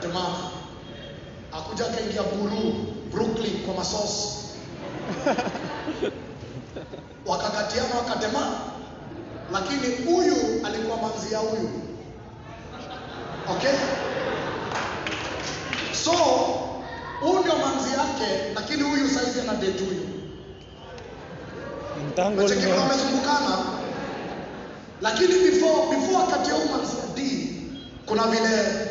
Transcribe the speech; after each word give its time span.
akatemana 0.00 0.50
akuja 1.52 1.86
akaingia 1.86 2.22
buru 2.22 2.72
Brooklyn 3.12 3.64
kwa 3.66 3.74
masosi. 3.74 4.36
Wakakatiana 7.26 7.94
wakatema, 7.94 8.60
lakini 9.52 9.96
huyu 10.04 10.66
alikuwa 10.66 10.96
manzi 10.96 11.32
ya 11.34 11.38
huyu. 11.38 11.70
Okay? 13.50 13.72
So 16.04 16.10
huyu 17.20 17.38
ndio 17.40 17.56
manzi 17.56 17.90
yake 17.90 18.52
lakini 18.54 18.82
huyu 18.82 19.08
saizi 19.08 19.40
ana 19.40 19.54
date 19.54 19.84
huyu. 19.84 20.06
Wamezungukana. 22.80 23.58
Lakini 25.02 25.28
before 25.50 25.96
before 25.96 26.16
wakati 26.16 26.50
ya 26.50 26.56
huyu 26.56 26.68
manzi 26.68 26.96
ya 26.96 27.06
D 27.16 27.50
kuna 28.06 28.22
vile 28.26 28.89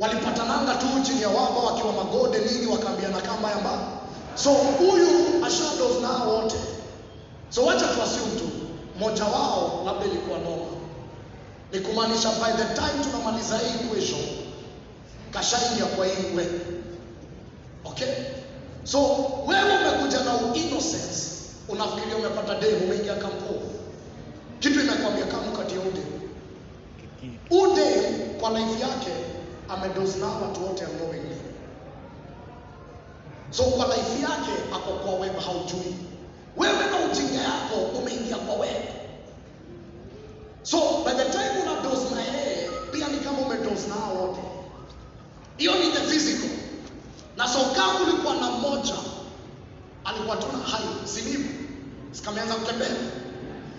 walipatananga 0.00 0.74
tu 0.74 0.86
chini 1.02 1.22
ya 1.22 1.28
wamba 1.28 1.60
wakiwa 1.60 1.92
magode 1.92 2.38
nini 2.38 2.66
wakaambiana 2.66 3.20
kamba 3.20 3.50
ya 3.50 3.56
mbali 3.58 3.82
so 4.34 4.50
huyu 4.50 5.44
ashados 5.46 6.00
nao 6.02 6.34
wote. 6.34 6.56
So 7.50 7.64
wacha 7.64 7.86
tu 7.86 8.02
assume 8.02 8.40
tu 8.40 8.48
mmoja 8.96 9.24
wao 9.24 9.82
labda 9.86 10.06
ilikuwa 10.06 10.38
noma 10.38 10.66
ni 11.72 11.80
kumaanisha 11.80 12.28
by 12.30 12.52
the 12.62 12.74
time 12.74 13.04
tunamaliza 13.04 13.58
hii 13.58 13.74
equation 13.84 14.20
kashaingia 15.30 15.84
kwa 15.86 16.06
hii 16.06 16.36
we. 16.36 16.46
Okay? 17.84 18.08
So 18.84 18.98
wewe 19.46 19.76
umekuja 19.80 20.18
na 20.24 20.54
innocence. 20.54 21.30
Unafikiria 21.68 22.16
umepata 22.16 22.54
demu 22.54 22.84
umeingia 22.84 23.14
kampo 23.14 23.54
kitu 24.60 24.80
inakwambia 24.80 25.24
kama 25.24 25.56
kati 25.58 25.74
ya 25.74 25.80
ude. 25.80 26.02
Ude 27.50 27.90
kwa 28.40 28.50
life 28.50 28.80
yake 28.82 29.10
amedozi 29.72 30.18
nao 30.18 30.42
watu 30.42 30.66
wote 30.66 30.84
unknowingly 30.84 31.36
so 33.50 33.62
kwa 33.62 33.86
life 33.86 34.22
yake 34.22 34.52
ako 34.74 34.92
kwa 34.92 35.14
web 35.14 35.38
haujui. 35.38 35.94
Wewe 36.56 36.74
na 36.90 37.06
ujinga 37.12 37.42
yako 37.42 37.74
umeingia 37.98 38.36
kwa 38.36 38.54
web 38.54 38.82
so 40.62 40.78
by 41.04 41.10
the 41.12 41.24
time 41.30 41.62
una 41.62 41.80
dose 41.82 42.14
na 42.14 42.20
yeye 42.20 42.70
pia 42.92 43.08
ni 43.08 43.18
kama 43.18 43.38
umedose 43.38 43.88
nao 43.88 44.14
wote. 44.22 44.40
Hiyo 45.56 45.72
ni 45.74 45.90
the 45.92 46.00
physical. 46.00 46.50
Na 47.36 47.48
so 47.48 47.58
kama 47.76 48.00
ulikuwa 48.00 48.34
na 48.34 48.50
mmoja 48.50 48.94
alikuwa 50.04 50.36
tuna 50.36 50.58
hai 50.58 50.84
silivu 51.04 51.48
zikameanza 52.12 52.54
kutembea. 52.54 52.88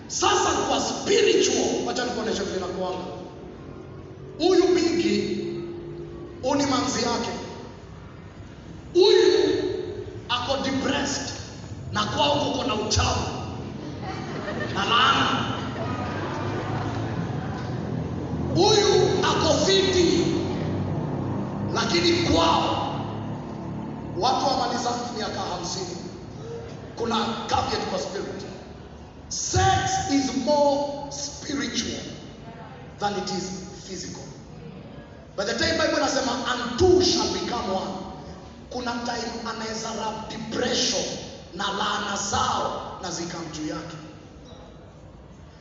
Sasa 0.06 0.50
kwa 0.68 0.80
spiritual 0.80 1.86
wacha 1.86 2.04
nikuoneshe 2.04 2.42
vile 2.42 2.60
nakuanga 2.60 3.04
huyu 4.38 4.68
bigi 4.74 5.41
huyu 6.42 6.54
ni 6.54 6.66
manzi 6.66 6.98
yake. 7.02 7.30
Huyu 8.94 9.52
ako 10.28 10.56
depressed 10.64 11.32
na 11.92 12.04
kwao 12.04 12.34
kuko 12.40 12.64
na 12.64 12.74
uchafu 12.74 13.30
na 14.74 14.84
laana. 14.84 15.52
Huyu 18.54 19.24
ako 19.24 19.54
fiti 19.66 20.26
lakini 21.74 22.12
kwao 22.28 22.94
watu 24.18 24.46
wamaliza 24.46 24.90
miaka 25.18 25.40
hamsini. 25.40 25.96
Kuna 26.96 27.16
caveat 27.46 27.84
kwa 27.90 27.98
spirit. 27.98 28.42
Sex 29.28 30.10
is 30.10 30.36
more 30.44 30.92
spiritual 31.12 32.00
than 33.00 33.12
it 33.18 33.30
is 33.30 33.50
physical 33.88 34.22
by 35.36 35.44
the 35.44 35.54
time 35.54 35.78
bible 35.78 36.00
nasema 36.00 36.32
and 36.52 36.78
two 36.78 37.02
shall 37.02 37.32
become 37.32 37.72
one 37.74 37.92
kuna 38.70 38.92
time 39.04 39.32
anaweza 39.50 39.88
rap 40.00 40.30
depression 40.30 41.04
na 41.54 41.64
laana 41.72 42.16
zao 42.30 42.98
na 43.02 43.10
zikam 43.10 43.44
juu 43.52 43.66
yake. 43.68 43.96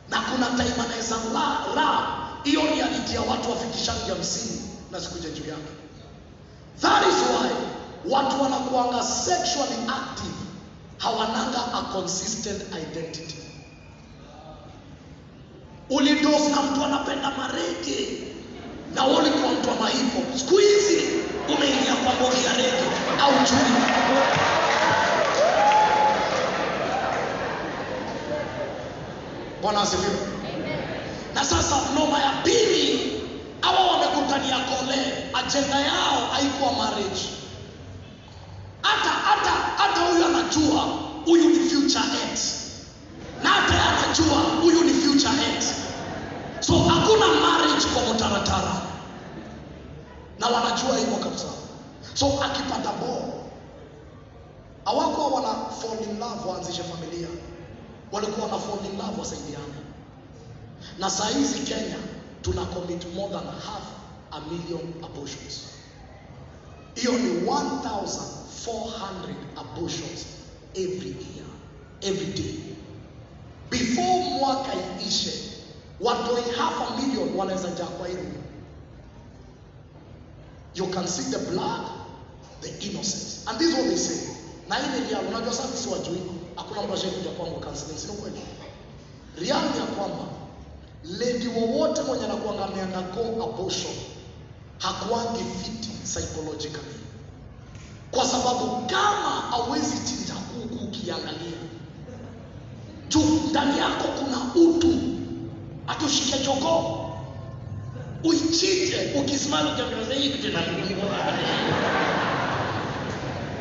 Na 0.09 0.21
kuna 0.21 0.45
time 0.47 0.73
anaweza 0.85 1.15
la 1.75 2.07
hiyo 2.43 2.61
reality 2.61 3.15
ya 3.15 3.21
watu 3.21 3.49
wafikishangi 3.51 4.09
hamsini 4.09 4.61
na 4.91 4.99
zikuja 4.99 5.29
juu 5.29 5.49
yake. 5.49 5.71
That 6.81 7.03
is 7.07 7.15
why 7.15 7.49
watu 8.13 8.41
wanakuanga 8.41 9.03
sexually 9.03 9.75
active 9.87 10.35
hawananga 10.97 11.73
a 11.73 11.81
consistent 11.93 12.61
identity. 12.75 13.35
Ulidos 15.89 16.47
na 16.55 16.61
mtu 16.61 16.85
anapenda 16.85 17.31
marege 17.31 18.27
na 18.95 19.03
wewe 19.03 19.17
ulikuwa 19.19 19.51
mtu 19.53 19.69
wa 19.69 19.75
mahipo 19.75 20.37
siku 20.37 20.57
hizi 20.57 21.01
umeingia 21.55 21.95
kwa 21.95 22.13
bodi 22.13 22.45
ya 22.45 22.53
rege. 22.53 22.87
Au 23.21 23.31
chui. 23.45 23.71
Bwana 29.61 29.81
asifiwe. 29.81 30.17
Na 31.35 31.43
sasa 31.45 31.75
noma 31.95 32.19
ya 32.19 32.31
pili 32.43 33.11
hawa 33.61 33.87
wamekutania 33.91 34.57
kole. 34.59 34.97
Ajenda 35.33 35.79
yao 35.79 36.27
haikuwa 36.31 36.71
marriage. 36.73 37.21
Hata 38.81 39.09
hata 39.09 39.51
hata 39.77 40.01
huyu 40.01 40.25
anajua 40.25 40.81
huyu 41.25 41.49
ni 41.49 41.69
future 41.69 42.03
ex. 42.31 42.53
Na 43.43 43.49
hata 43.49 43.73
anajua 43.85 44.37
huyu 44.61 44.83
ni 44.83 44.93
future 44.93 45.33
ex 45.57 45.65
so 46.61 46.73
hakuna 46.79 47.27
marriage 47.27 47.85
kwa 47.93 48.13
mtaratara. 48.13 48.81
Na 50.39 50.47
wanajua 50.47 50.97
hivyo 50.97 51.15
kabisa. 51.17 51.45
So 52.13 52.25
akipata 52.43 52.91
boo 52.91 53.33
hawakuwa 54.85 55.27
wana 55.27 55.53
fall 55.69 56.03
in 56.09 56.19
love 56.19 56.49
waanzishe 56.49 56.83
familia. 56.83 57.27
Walikuwa 58.11 58.45
wana 58.47 58.59
fall 58.59 58.85
in 58.91 58.97
love 58.97 59.19
wasaidiane. 59.19 59.73
Na 60.99 61.09
saa 61.09 61.27
hizi 61.29 61.59
kenya 61.59 61.97
tuna 62.41 62.65
commit 62.65 63.05
more 63.15 63.33
than 63.33 63.45
half 63.45 63.83
a 64.31 64.39
million 64.39 64.93
abortions. 65.03 65.61
Hiyo 66.95 67.11
ni 67.11 67.29
1400 67.29 69.35
abortions 69.57 70.25
every 70.75 71.09
year 71.09 71.47
every 72.01 72.25
day. 72.33 72.55
Before 73.69 74.23
mwaka 74.39 74.71
iishe 75.05 75.50
watoi 76.01 76.41
half 76.57 76.73
a 76.91 77.01
million 77.01 77.35
wanaweza 77.37 77.69
jaa 77.71 77.85
kwa 77.85 78.07
hilo. 78.07 78.21
You 80.75 80.87
can 80.87 81.07
see 81.07 81.23
the 81.31 81.37
blood 81.51 81.81
the 82.61 82.69
innocence 82.87 83.43
and 83.47 83.59
this 83.59 83.69
is 83.69 83.73
what 83.75 83.87
they 83.87 83.97
say. 83.97 84.33
Na 84.69 84.75
hii 84.75 84.99
ni 84.99 85.09
real 85.09 85.25
unajua 85.27 85.53
sasa 85.53 85.67
sisi 85.77 85.89
wajui 85.89 86.21
hakuna 86.55 86.81
mtu 86.81 86.93
ashaikuja 86.93 87.29
kwangu 87.31 87.59
counseling 87.59 87.97
sio 87.97 88.13
kweli? 88.13 88.41
Real 89.37 89.61
ni 89.71 89.77
ya 89.79 89.85
kwamba 89.85 90.23
lady 91.03 91.47
wowote 91.47 92.01
mwenye 92.01 92.25
anakuanga 92.25 92.65
ameundergo 92.65 93.43
abortion 93.43 93.93
hakuangi 94.77 95.43
fit 95.63 95.87
psychologically. 96.03 96.95
Kwa 98.11 98.25
sababu 98.25 98.65
kama 98.87 99.29
hawezi 99.49 99.97
chinja 100.07 100.33
kuku 100.33 100.83
ukiangalia 100.85 101.57
juu 103.09 103.39
ndani 103.49 103.77
yako 103.79 104.07
kuna 104.19 104.37
utu 104.63 104.93
atushike 105.91 106.39
choko. 106.45 106.97
Uichite 108.23 109.13
ukisimama 109.19 109.71
ukiangalia 109.73 110.31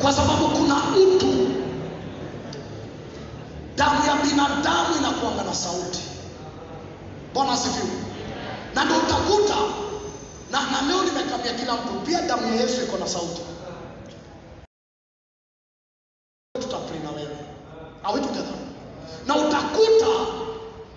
kwa 0.01 0.13
sababu 0.13 0.47
kuna 0.47 0.75
utu. 0.75 1.47
Damu 3.75 4.05
ya 4.07 4.15
binadamu 4.15 4.95
inakuanga 4.99 5.43
na 5.43 5.53
sauti. 5.55 5.99
Bwana 7.33 7.51
asifiwe. 7.51 7.91
Na 8.75 8.85
ndio 8.85 8.97
utakuta 8.97 9.55
na, 10.51 10.61
na 10.71 10.81
leo 10.87 11.03
nimekambia 11.03 11.53
kila 11.53 11.73
mtu 11.73 11.93
pia 12.05 12.21
damu 12.21 12.55
ya 12.55 12.61
yesu 12.61 12.81
iko 12.83 12.97
na 12.97 13.07
sauti 13.07 13.41
tutapray 16.61 16.99
na 16.99 17.09
wewe 17.11 17.37
are 18.03 18.13
we 18.13 18.19
together 18.21 18.53
na 19.27 19.35
utakuta 19.35 20.07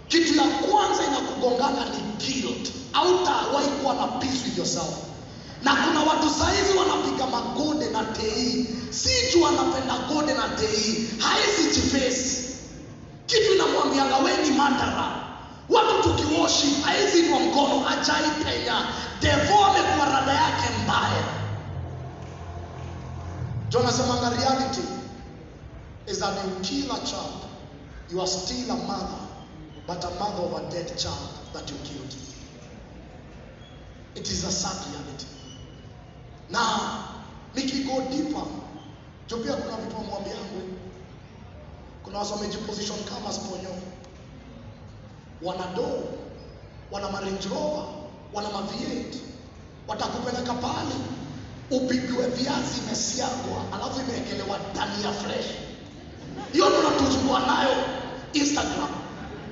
kitu 0.08 0.34
ya 0.34 0.42
kwanza 0.44 1.04
inakugongana 1.06 1.84
ni 1.84 2.00
guilt 2.26 2.72
hautawahi 2.92 3.68
kuwa 3.68 3.94
na 3.94 4.06
peace 4.06 4.44
with 4.44 4.58
yourself 4.58 4.94
na 5.62 5.76
kuna 5.76 6.00
watu 6.00 6.30
saizi 6.30 6.78
wanapiga 6.78 7.26
magode 7.26 7.86
na 7.90 8.04
tei 8.04 8.66
si 8.90 9.32
juu 9.72 10.14
gode 10.14 10.34
na 10.34 10.48
tei. 10.48 11.08
Haezi 11.18 11.74
jifesi 11.74 12.54
kitu 13.26 13.54
inamwambianga 13.54 14.16
we 14.16 14.36
ni 14.36 14.50
mandara 14.50 15.24
watu 15.68 16.02
tukiwoshi 16.02 16.66
haezi 16.84 17.18
inua 17.18 17.40
mkono 17.40 17.88
ajai 17.88 18.30
penya 18.44 18.86
devo 19.20 19.64
amekuwa 19.64 20.06
rada 20.06 20.32
yake 20.32 20.68
mbaya. 20.84 21.24
Tunasemanga 23.70 24.30
reality 24.30 24.80
is 26.06 26.18
that 26.20 26.34
you 26.44 26.60
kill 26.62 26.92
a 26.92 26.98
child 27.06 27.40
you 28.10 28.20
are 28.20 28.26
still 28.26 28.70
a 28.70 28.76
mother 28.76 29.18
but 29.86 30.04
a 30.04 30.10
mother 30.20 30.42
of 30.44 30.54
a 30.54 30.70
dead 30.70 30.86
child 30.98 31.28
that 31.52 31.70
you 31.70 31.76
killed. 31.84 32.14
It 34.14 34.30
is 34.30 34.44
a 34.44 34.52
sad 34.52 34.76
reality. 34.92 35.26
Na 36.50 36.60
nikigo 37.54 38.10
deeper 38.10 38.44
jo 39.28 39.36
pia 39.36 39.52
kuna 39.52 39.76
vitu 39.76 39.96
wamwambiangu 39.96 40.62
kuna 42.04 42.18
watu 42.18 42.32
wamejiposition 42.32 42.98
kama 43.04 43.32
sponyo 43.32 43.70
wana 45.42 45.66
doo 45.76 46.02
wana 46.90 47.10
marange 47.10 47.48
wana 48.32 48.48
maviet. 48.50 49.16
Watakupeleka 49.88 50.52
pale 50.52 50.94
upigiwe 51.70 52.26
viazi 52.26 52.78
imesiagwa 52.86 53.58
alafu 53.74 54.00
imewekelewa 54.00 54.58
dania 54.74 55.12
fresh. 55.12 55.46
Hiyo 56.52 56.68
ndo 56.70 56.82
nayo 57.46 57.74
instagram. 58.32 58.88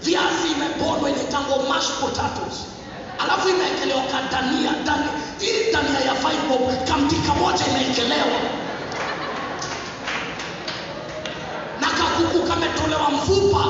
Viazi 0.00 0.48
imepondwa 0.56 1.10
inaitangwa 1.10 1.62
mashed 1.68 1.94
potatoes. 2.00 2.56
Alafu 3.18 3.48
imewekelewa 3.48 4.02
kadania 4.02 4.72
dani, 4.86 5.08
hii 5.38 5.72
dania 5.72 6.00
ya 6.00 6.14
five 6.14 6.48
kamtika 6.88 7.34
moja 7.34 7.66
imewekelewa 7.66 8.40
na 11.80 11.88
kakuku 12.82 12.90
kametolewa 12.90 13.10
mfupa 13.10 13.64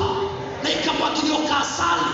na 0.63 0.69
ikamwagiliwa 0.69 1.37
kaasali 1.39 2.11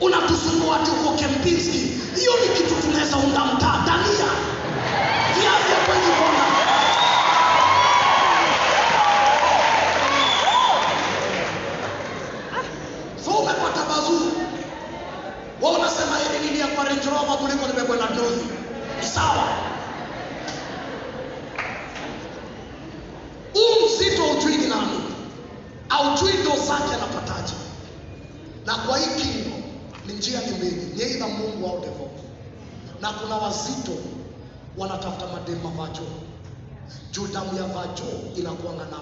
unatusumbua 0.00 0.76
uko 0.76 1.12
kempinski 1.16 1.78
hiyo 2.16 2.32
ni 2.42 2.56
kitu 2.56 2.74
tunaweza 2.82 3.16
unda 3.16 3.44
mtaa. 3.44 3.82
Dania. 3.86 4.30
Viazi 5.34 5.72
hakwezi 5.74 6.10
ponda 6.18 6.44
so 13.24 13.30
umepata 13.30 13.82
bazuu 13.88 14.32
wa 15.60 15.70
unasema 15.70 16.16
hili 16.18 16.44
nini 16.46 16.60
ya 16.60 16.66
kwa 16.66 16.84
Range 16.84 17.10
Rover 17.10 17.36
kuliko 17.38 17.66
nimebwe 17.66 17.96
na 17.96 18.06
dozi 18.06 18.44
ni 19.00 19.06
sawa 19.06 19.48
huu 23.54 23.86
mzito 23.86 24.22
ujui 24.30 24.56
ni 24.56 24.66
nani 24.66 25.00
aujui 25.88 26.32
ndo 26.32 26.50
zake 26.50 26.94
anapataje 26.94 27.54
na 28.66 28.74
kwa 28.74 28.98
hii 28.98 29.22
kingo 29.22 29.56
ni 30.06 30.12
njia 30.12 30.40
ni 30.40 30.52
mbili 30.52 30.92
ni 30.96 31.02
aidha 31.02 31.26
mungu 31.28 31.66
au 31.68 31.80
devo 31.80 32.10
na 33.00 33.12
kuna 33.12 33.36
wazito 33.36 33.92
wanatafuta 34.78 35.26
mademu 35.26 35.60
mavajo 35.70 36.02
juu 37.12 37.26
damu 37.26 37.56
ya 37.56 37.62
vajo 37.64 38.04
inakuanga 38.36 38.84
na 38.84 38.96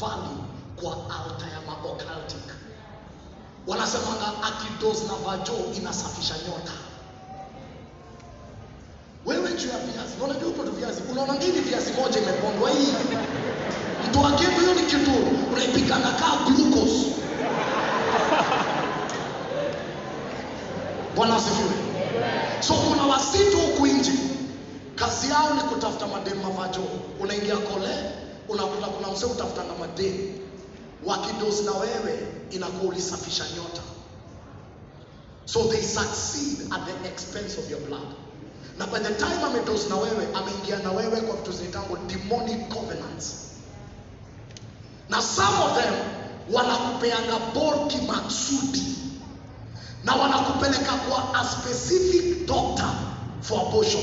vali 0.00 0.36
kwa 0.82 0.92
alta 0.92 1.46
ya 1.46 1.60
maocultic 1.66 2.44
wanasemanga 3.88 4.32
akidos 4.42 5.02
na 5.08 5.14
vajo 5.14 5.52
inasafisha 5.76 6.34
nyota. 6.34 6.72
Wewe 9.26 9.52
juu 9.52 9.68
ya 9.68 9.78
viazi. 9.78 10.14
Unajua 10.24 10.48
upo 10.48 10.62
viazi. 10.62 11.02
Unaona 11.12 11.32
nini 11.32 11.60
viazi 11.60 11.92
moja 11.92 12.20
imepondwa 12.20 12.70
hii? 12.70 12.92
Mtu 14.08 14.26
akibu, 14.26 14.60
hiyo 14.60 14.74
ni 14.74 14.82
kitu 14.82 15.10
unaipikanga 15.52 16.08
kaa 16.12 16.36
glucose. 16.46 17.06
Bwana 21.16 21.36
asifiwe. 21.36 21.70
So 22.60 22.74
kuna 22.74 23.02
wasitu 23.02 23.56
huku 23.58 23.86
nje. 23.86 24.12
Kazi 24.94 25.30
yao 25.30 25.54
ni 25.54 25.60
kutafuta 25.60 26.06
mademu 26.06 26.42
mavajo 26.42 26.80
unaingia 27.20 27.56
kole 27.56 27.94
unakuta 28.48 28.86
kuna 28.86 29.12
msee 29.12 29.26
utafutanga 29.26 29.74
mademu 29.80 30.47
wakidosi 31.06 31.62
na 31.62 31.72
wewe 31.72 32.18
inakuwa 32.50 32.92
ulisafisha 32.92 33.44
nyota. 33.56 33.82
So 35.44 35.64
they 35.64 35.82
succeed 35.82 36.72
at 36.72 36.80
the 36.86 37.08
expense 37.08 37.58
of 37.60 37.70
your 37.70 37.80
blood. 37.80 38.08
Na 38.78 38.86
by 38.86 38.98
the 38.98 39.14
time 39.14 39.42
amedosi 39.44 39.88
na 39.88 39.96
wewe 39.96 40.28
ameingia 40.34 40.78
na 40.78 40.92
wewe 40.92 41.20
kwa 41.20 41.36
vitu 41.36 41.52
zinaitangwa 41.52 41.98
demonic 42.06 42.68
covenants. 42.68 43.34
Na 45.08 45.22
some 45.22 45.58
of 45.64 45.82
them 45.82 45.94
wanakupeanga 46.52 47.38
borki 47.54 47.98
kimaksudi 47.98 48.82
na 50.04 50.14
wanakupeleka 50.14 50.92
kwa 50.92 51.34
a 51.40 51.44
specific 51.44 52.46
doctor 52.46 52.90
for 53.40 53.60
abortion. 53.60 54.02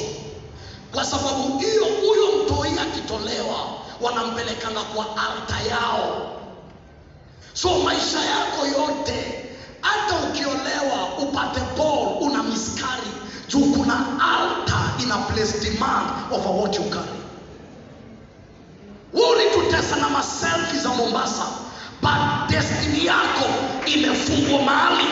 Kwa 0.94 1.06
sababu 1.06 1.60
hiyo 1.60 1.86
huyo 1.86 2.44
mtoi 2.44 2.80
akitolewa 2.80 3.58
wanampelekana 4.02 4.82
kwa 4.84 5.06
alta 5.06 5.62
yao 5.62 6.35
so 7.56 7.70
maisha 7.84 8.20
yako 8.20 8.66
yote 8.68 9.46
hata 9.82 10.16
ukiolewa 10.28 11.18
upate 11.18 11.60
ball 11.78 12.18
una 12.22 12.44
miskari. 12.44 13.12
Juu 13.50 13.60
kuna 13.74 13.96
alta 14.34 14.80
ina 15.04 15.18
place 15.18 15.60
demand 15.60 16.08
over 16.32 16.52
what 16.62 16.76
you 16.76 16.84
carry. 16.84 17.20
Ulitutesa 19.14 19.96
na 19.96 20.10
maselfi 20.10 20.78
za 20.80 20.90
mombasa 20.90 21.46
but 22.02 22.50
destiny 22.50 23.06
yako 23.06 23.46
imefungwa 23.86 24.62
mahali 24.62 25.06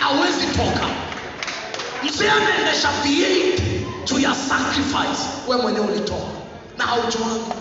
hawezi 0.00 0.46
toka. 0.46 0.86
Mzee 2.04 2.30
anaendesha 2.30 2.88
v8 3.04 3.60
juu 4.04 4.18
ya 4.18 4.34
sacrifice 4.34 5.22
we 5.48 5.56
mwenyewe 5.56 5.86
ulitoa. 5.86 6.28
Na 6.78 6.84
haujuangu 6.86 7.52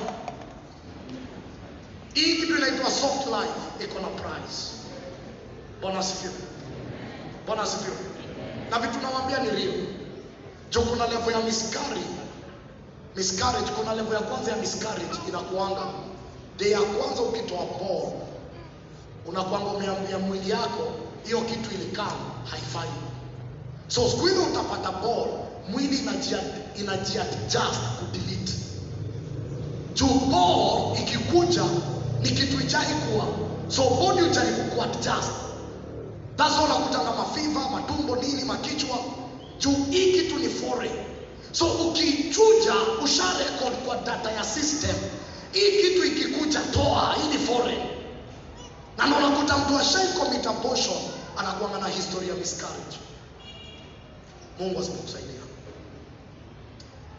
hii 2.25 2.35
kitu 2.35 2.57
inaitwa 2.57 2.91
soft 2.91 3.25
life 3.27 3.83
iko 3.85 3.99
na 3.99 4.07
price. 4.07 4.57
Bwana 5.81 5.99
asifiwe 5.99 6.33
bwana 7.47 7.61
asifiwe 7.61 7.97
na 8.71 8.79
vitu 8.79 8.99
nawaambia 9.01 9.39
ni 9.39 9.49
real. 9.49 9.85
Juu 10.71 10.81
kuna 10.81 11.07
level 11.07 11.33
ya 11.33 11.39
miscarriage. 11.41 12.17
Miscarriage 13.15 13.71
kuna 13.71 13.95
level 13.95 14.13
ya 14.13 14.19
kwanza 14.19 14.51
ya 14.51 14.57
miscarriage 14.57 15.17
inakuanga. 15.29 15.85
Day 16.59 16.71
ya 16.71 16.81
kwanza 16.81 17.21
ukitoa 17.21 17.65
ball 17.79 18.11
unakwanga 19.25 19.65
umeambia 19.67 20.19
mwili 20.19 20.49
yako 20.49 20.83
hiyo 21.25 21.41
kitu 21.41 21.69
ilikaa 21.75 22.11
haifai. 22.51 22.89
So 23.87 24.09
siku 24.09 24.25
hizo 24.25 24.43
utapata 24.43 24.91
ball 24.91 25.27
mwili 25.69 25.97
inajiad- 25.97 26.79
inajiadjust 26.79 27.81
kudelete 27.99 28.53
juu 29.93 30.19
ball 30.31 30.99
ikikuja 31.01 31.63
ni 32.21 32.29
kitu 32.29 32.61
ijai 32.61 32.93
kuwa. 32.93 33.25
So 33.69 33.89
body 33.89 34.21
ujaribu 34.21 34.63
just? 35.01 35.31
That's 36.37 36.55
unakuta 36.65 37.03
na 37.03 37.11
mafiva 37.11 37.69
matumbo 37.69 38.15
nini 38.15 38.43
makichwa. 38.43 38.97
Juu 39.59 39.85
hii 39.91 40.11
kitu 40.11 40.39
ni 40.39 40.49
foreign. 40.49 40.95
So 41.51 41.65
ukichuja 41.65 42.73
usha 43.03 43.23
record 43.39 43.73
kwa 43.85 43.97
data 43.97 44.31
ya 44.31 44.43
system. 44.43 44.95
Hii 45.51 45.81
kitu 45.81 46.05
ikikuja 46.05 46.59
toa 46.59 47.15
hii 47.21 47.37
ni 47.37 47.45
foreign. 47.45 47.81
Na 48.97 49.17
unakuta 49.17 49.57
mtu 49.57 49.77
ashai 49.77 50.07
commit 50.07 50.47
abortion 50.47 50.97
anakuanga 51.37 51.77
na 51.79 51.87
historia 51.87 52.33
miscarriage. 52.33 52.97
Mungu 54.59 54.79
asipokusaidia. 54.79 55.41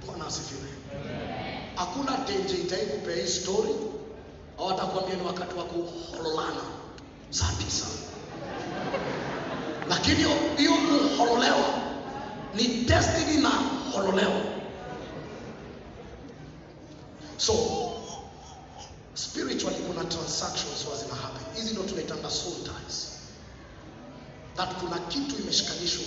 Bwana 0.07 0.27
asifiwe. 0.27 0.69
Hakuna 1.77 2.13
tenje 2.13 2.55
itaikupea 2.55 3.17
hii 3.17 3.27
story 3.31 3.75
au 4.59 4.71
atakwambia 4.71 5.15
ni 5.17 5.23
wakati 5.23 5.55
wa 5.59 5.65
kuhololana 5.65 6.61
saa 7.31 7.53
tisa 7.65 7.87
lakini 9.89 10.17
hiyo 10.57 10.73
kuhololewa 11.17 11.69
ni 12.55 12.65
destiny 12.69 13.37
na 13.43 13.51
hololewa 13.93 14.41
so 17.37 17.53
spiritually 19.15 19.77
kuna 19.87 20.05
transactions 20.05 20.85
huwa 20.85 20.97
zina 20.97 21.15
happen. 21.15 21.43
Hizi 21.63 21.73
ndo 21.75 21.83
tunaitanga 21.83 22.31
soul 22.31 22.55
ties. 22.55 23.09
That 24.57 24.75
kuna 24.81 24.99
kitu 24.99 25.43
imeshikanishwa. 25.43 26.05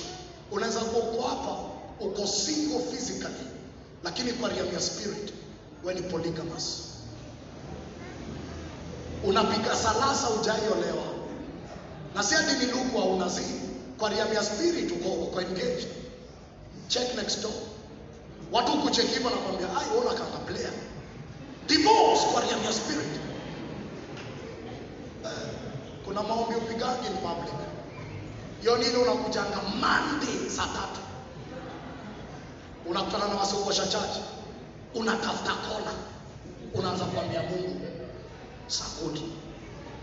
Unaweza 0.51 0.79
kuwa 0.79 1.03
uko 1.03 1.27
hapa 1.27 1.57
uko 1.99 2.27
single 2.27 2.79
physically 2.91 3.47
lakini 4.03 4.33
kwa 4.33 4.49
realm 4.49 4.73
ya 4.73 4.79
spirit 4.81 5.33
we 5.83 5.93
ni 5.93 6.01
polygamous 6.01 6.83
unapiga 9.23 9.75
salasa 9.75 10.29
ujaiolewa 10.29 11.03
na 12.15 12.23
si 12.23 12.35
ati 12.35 12.53
ni 12.55 12.65
ndugu 12.65 12.99
au 13.01 13.15
unazii 13.15 13.61
kwa 13.99 14.09
realm 14.09 14.33
ya 14.33 14.43
spirit 14.43 14.91
uko, 14.91 15.09
uko 15.09 15.41
engaged. 15.41 15.87
Check 16.87 17.15
next 17.15 17.41
door. 17.41 17.51
Watu 18.51 18.71
kucheki 18.81 19.07
hivyo 19.07 19.29
nakwambia 19.29 19.67
ai 19.67 19.97
ona 19.97 20.09
kanga 20.13 20.37
player. 20.45 20.71
Divorce 21.67 22.25
kwa 22.33 22.41
realm 22.41 22.63
ya 22.65 22.73
spirit. 22.73 23.19
Uh, 25.23 25.29
kuna 26.05 26.23
maombi 26.23 26.55
upigangi 26.55 27.07
in 27.07 27.13
public. 27.13 27.53
Hiyo 28.61 28.77
nini 28.77 28.95
unakujanga 28.95 29.57
Monday 29.61 30.49
saa 30.49 30.67
tatu. 30.67 30.99
Unakutana 32.85 33.27
na 33.27 33.35
wasiokosha 33.35 33.87
chache 33.87 34.21
unatafuta 34.95 35.51
kona 35.53 35.91
unaanza 36.73 37.05
kuambia 37.05 37.41
Mungu 37.43 37.81
sakudi 38.71 39.23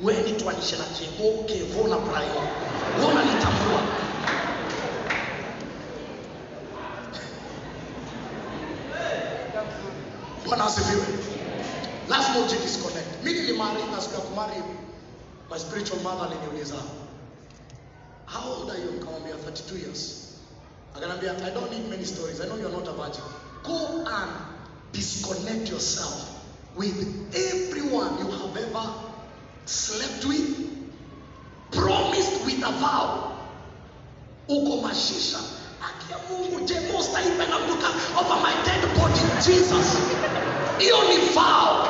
weni 0.02 0.32
tuanishe 0.32 0.76
na 0.76 0.84
kevo 0.84 1.42
kevo 1.44 1.88
na 1.88 1.96
prayo 1.96 2.42
wewe 2.98 3.12
unanitambua 3.12 3.80
bwana 10.46 10.64
asifiwe. 10.64 11.06
Lazima 12.08 12.38
ujidisconnect 12.38 13.25
mi 13.25 13.32
nilimari 13.32 13.82
na 13.94 14.00
siku 14.00 14.14
ya 14.14 14.20
kumari 14.20 14.54
my 15.50 15.58
spiritual 15.58 16.00
mother 16.02 16.26
aliniuliza 16.26 16.75
how 18.26 18.52
old 18.52 18.70
are 18.70 18.80
you? 18.80 18.90
Nikamwambia 18.92 19.34
32 19.34 19.78
years. 19.82 20.14
Akanambia 20.96 21.32
i 21.32 21.50
don't 21.50 21.70
need 21.72 21.88
many 21.90 22.04
stories. 22.04 22.40
I 22.40 22.46
know 22.46 22.56
you're 22.56 22.72
not 22.76 22.88
a 22.88 22.92
virgin. 22.92 23.22
Go 23.64 24.04
and 24.06 24.30
disconnect 24.92 25.70
yourself 25.70 26.38
with 26.78 27.35
everyone 27.35 28.18
you 28.18 28.30
have 28.30 28.56
ever 28.56 28.87
slept 29.66 30.25
with 30.25 30.49
promised 31.73 32.44
with 32.47 32.62
a 32.64 32.73
vow 32.80 33.32
uko 34.49 34.82
mashisha. 34.82 35.38
Akia 35.82 36.16
mungu 36.30 36.61
jemo 36.66 37.02
staipenda 37.02 37.58
mtuka 37.58 37.88
over 38.20 38.37
my 38.42 38.54
dead 38.64 38.82
body 38.97 39.20
jesus? 39.47 39.97
Hiyo 40.78 40.97
ni 41.08 41.16
vow. 41.35 41.88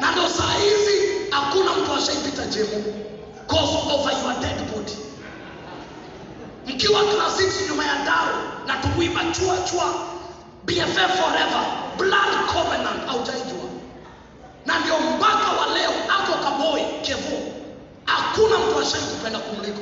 Na 0.00 0.12
ndo 0.12 0.28
saa 0.28 0.52
hizi 0.52 1.08
hakuna 1.30 1.72
mtu 1.76 1.92
ashaipita 1.94 2.46
jemu 2.46 2.84
cause 3.46 3.76
over 3.94 4.12
your 4.12 4.40
dead 4.40 4.74
body. 4.74 4.96
Mkiwa 6.66 7.00
class 7.04 7.40
6 7.40 7.68
nyuma 7.68 7.84
ya 7.84 8.04
dao 8.04 8.28
na 8.66 8.76
tukuiba 8.76 9.20
chua 9.24 9.56
chua 9.70 9.94
bff 10.64 10.96
forever 10.96 11.64
blood 12.00 12.32
covenant 12.52 13.00
aujaijua 13.08 13.68
na 14.66 14.78
ndio 14.80 15.00
mpaka 15.00 15.48
wa 15.52 15.66
leo 15.78 15.90
ako 16.16 16.32
kaboi 16.44 16.82
kevo 17.02 17.38
hakuna 18.04 18.58
mtu 18.58 18.78
ashai 18.80 19.00
kupenda 19.02 19.38
kumliko 19.38 19.80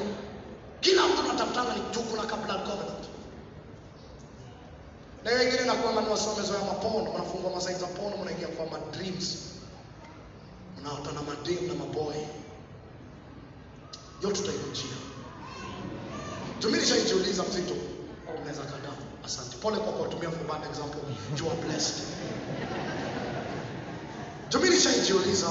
kila 0.81 1.03
mtu 1.09 1.21
anatafutanga 1.23 1.73
ni 1.75 1.81
juu 1.95 2.01
kuna 2.01 2.23
ka 2.23 2.37
blood 2.37 2.61
covenant. 2.61 3.05
Na 5.25 5.31
hiyo 5.31 5.43
ingine 5.43 5.65
nakuanga 5.65 6.01
ni 6.01 6.09
wasomezo 6.09 6.55
ya 6.55 6.61
mapono 6.61 7.13
mnafungua 7.13 7.51
masaidi 7.51 7.81
za 7.81 7.87
pono 7.87 8.17
mnaingia 8.17 8.49
kwa 8.49 8.67
madreams 8.67 9.39
mnaota 10.81 11.13
na 11.13 11.23
madem 11.23 11.69
na 11.69 11.75
maboy 11.75 12.17
yo 14.23 14.31
tutaikujia 14.33 14.97
tumilishaijiuliza 16.61 17.43
mzito. 17.43 17.75
Pole 19.63 19.77
kwa 19.77 19.93
kuwatumia 19.93 20.31
for 20.31 20.45
bad 20.47 20.65
example. 20.71 21.01
You 21.39 21.51
are 21.51 21.57
blessed. 21.67 22.03
Tumii 24.49 24.69
nishaijiuliza 24.71 25.47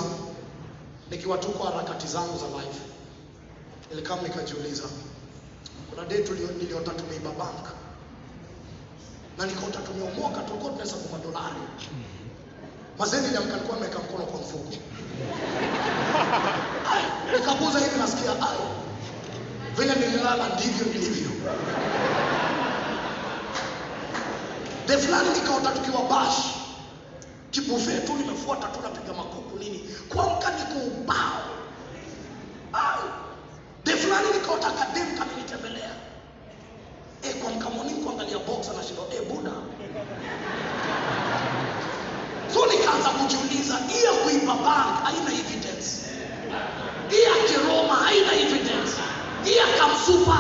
nikiwa 1.12 1.38
tu 1.38 1.54
harakati 1.64 2.08
zangu 2.08 2.38
za 2.38 2.48
life. 2.62 2.80
Nilikam 3.90 4.20
nikajiuliza. 4.24 4.84
Kuna 5.90 6.06
day 6.06 6.20
niliota 6.60 6.92
tumeiba 6.92 7.30
bank. 7.32 7.66
Na 9.38 9.46
nikaota 9.46 9.80
tumeomoka 9.80 10.42
tulikuwa 10.42 10.72
tunahesabu 10.72 11.10
madolari. 11.12 11.62
Mazee 13.00 13.22
niliamka 13.22 13.54
nilikuwa 13.56 13.76
nimeweka 13.78 14.00
mkono 14.00 14.26
kwa 14.26 14.40
mfuko. 14.40 14.74
Nikaguza 17.40 17.80
hivi 17.80 18.00
nasikia 18.00 18.32
ai 18.32 18.58
vile 19.78 19.96
nililala 19.96 20.50
ndivyo 20.56 20.86
nilivyo. 20.86 21.32
De 24.88 24.98
fulani 24.98 25.30
nikaota 25.30 25.70
tukiwa 25.72 26.02
bash 26.10 26.38
kibufe 27.52 28.00
tu 28.06 28.14
nimefuata 28.14 28.68
tu 28.68 28.80
napiga 28.82 29.14
makuku 29.14 29.60
nini, 29.60 29.80
kuamka 30.10 30.50
niko 30.52 30.80
ubao. 30.80 31.44
De 33.86 33.92
fulani 33.96 34.28
nikaota 34.34 34.72
kadem 34.72 35.18
kanitembelea 35.18 35.92
e, 37.24 37.34
kuamka 37.34 37.70
morning 37.70 38.04
kuangalia 38.04 38.40
box 38.40 38.70
anashinda 38.70 39.02
e, 39.12 39.22
buda 39.30 39.52
so 42.54 42.66
nikaanza 42.66 43.10
kujiuliza, 43.10 43.78
hii 43.88 44.04
ya 44.04 44.12
kuiba 44.12 44.54
bank 44.54 45.04
haina 45.04 45.32
evidence, 45.32 45.90
hii 47.10 47.24
ya 47.24 47.48
kiroma 47.48 47.96
haina 47.96 48.34
evidence 48.34 48.92
hii 49.44 49.60
akamsupa 49.60 50.38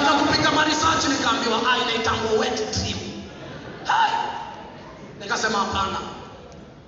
nikaanza 0.00 0.24
kupiga 0.24 0.50
marisachi 0.50 1.08
nikaambiwa 1.08 1.72
ah, 1.72 1.78
inaitangwa 1.78 2.32
wet 2.32 2.62
nikasema 5.20 5.58
hapana. 5.58 5.98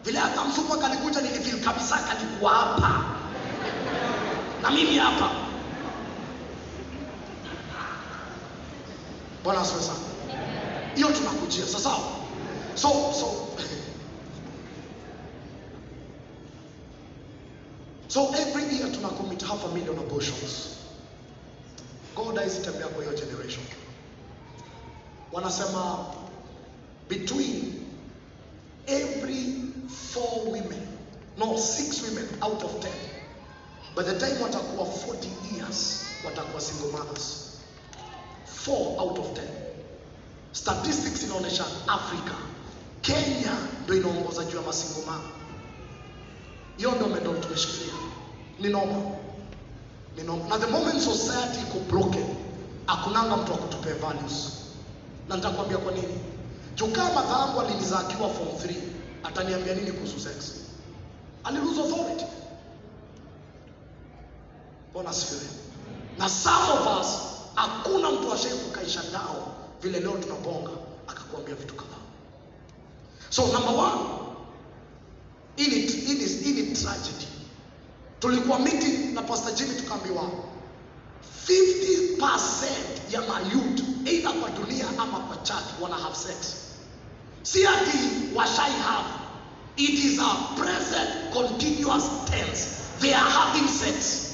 Vile 0.04 0.18
akamsupa 0.18 0.76
kalikuja 0.76 1.20
nilifil 1.20 1.64
kabisa 1.64 1.96
kalikuwa 1.98 2.52
hapa. 2.52 3.04
Na 4.62 4.70
mimi 4.70 4.96
hapa. 4.98 5.30
Bwana 9.44 9.64
sana. 9.64 9.98
Hiyo 10.94 11.08
tunakujia 11.12 11.66
sasa 11.66 11.90
so 12.74 12.88
so 13.12 13.48
so 18.08 18.34
every 18.38 18.76
year 18.76 18.92
tunacommit 18.92 19.42
half 19.42 19.64
a 19.64 19.68
million 19.68 19.98
abortions 19.98 20.73
god 22.16 22.36
haizitembea 22.36 22.88
kwa 22.88 23.04
hiyo 23.04 23.16
generation. 23.16 23.64
Wanasema 25.32 26.06
between 27.08 27.74
every 28.86 29.54
four 30.12 30.44
women 30.46 30.86
no 31.38 31.58
six 31.58 32.02
women 32.02 32.28
out 32.40 32.62
of 32.64 32.80
ten 32.80 32.92
by 33.96 34.02
the 34.02 34.12
time 34.26 34.42
watakuwa 34.42 34.86
40 34.86 35.26
years 35.56 36.00
watakuwa 36.26 36.60
single 36.60 36.90
mothers. 36.98 37.40
Four 38.46 38.98
out 38.98 39.18
of 39.18 39.32
ten. 39.34 39.48
Statistics 40.52 41.22
inaonyesha 41.22 41.64
africa 41.86 42.34
kenya 43.00 43.56
ndo 43.84 43.94
inaongoza 43.94 44.44
juu 44.44 44.56
ya 44.56 44.62
masingo 44.62 45.06
mama 45.06 45.30
hiyo 46.76 46.90
ndio 46.92 47.06
mendo 47.06 47.34
tumeshikilia. 47.34 47.94
Ni 48.60 48.68
noma 48.68 49.02
noma 50.22 50.48
na 50.48 50.58
the 50.58 50.66
moment 50.66 51.00
society 51.02 51.60
iko 51.60 51.78
broken 51.90 52.24
akunanga 52.86 53.36
mtu 53.36 53.52
wa 53.52 53.58
kutupea 53.58 53.94
values. 53.94 54.48
Na 55.28 55.36
nitakwambia 55.36 55.78
kwa 55.78 55.92
nini? 55.92 56.18
Juu 56.74 56.86
kama 56.86 57.22
dhangu 57.22 57.60
alinizaa 57.60 57.98
akiwa 57.98 58.28
form 58.30 58.48
3 58.48 58.74
ataniambia 59.24 59.74
nini 59.74 59.92
kuhusu 59.92 60.20
sex? 60.20 60.52
Alilose 61.44 61.80
authority. 61.80 62.24
Bwana 64.92 65.10
asifiwe 65.10 65.50
na 66.18 66.28
some 66.28 66.72
of 66.72 67.00
us 67.00 67.06
hakuna 67.54 68.10
mtu 68.10 68.32
ashai 68.32 68.52
kukaisha 68.58 69.02
nao 69.12 69.54
vile 69.82 70.00
leo 70.00 70.12
tunabonga 70.12 70.70
akakuambia 71.08 71.54
vitu 71.54 71.74
kadhaa. 71.74 71.94
So 73.30 73.42
number 73.46 73.74
one 73.74 74.00
hii 75.56 75.66
ni 76.54 76.72
tragedy 76.74 77.26
tulikuwa 78.20 78.58
meeting 78.58 79.14
na 79.14 79.22
pastor 79.22 79.52
jimmy 79.54 79.74
tukaambiwa 79.74 80.22
50% 81.48 83.12
ya 83.12 83.20
mayut 83.20 83.80
either 84.04 84.32
kwa 84.32 84.50
dunia 84.50 84.86
ama 84.98 85.18
kwa 85.18 85.36
church 85.36 85.64
wana 85.80 85.96
have 85.96 86.14
sex. 86.16 86.56
Si 87.42 87.66
ati 87.66 87.98
washai 88.34 88.72
have. 88.72 89.08
It 89.76 89.90
is 90.04 90.18
a 90.20 90.54
present 90.56 91.32
continuous 91.32 92.04
tense. 92.30 92.68
They 93.00 93.12
are 93.14 93.30
having 93.30 93.68
sex. 93.68 94.30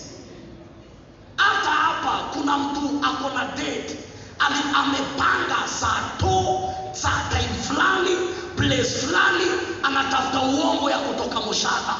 Hata 1.36 1.70
hapa 1.70 2.24
kuna 2.34 2.58
mtu 2.58 3.06
ako 3.06 3.30
na 3.34 3.44
date. 3.56 3.96
Ame, 4.38 4.56
amepanga 4.74 5.68
saa 5.80 6.10
to 6.18 6.60
saa 6.92 7.28
time 7.30 7.54
fulani 7.62 8.16
place 8.56 8.84
fulani 8.84 9.44
anatafuta 9.82 10.40
uongo 10.42 10.90
ya 10.90 10.98
kutoka 10.98 11.40
moshadha 11.40 11.96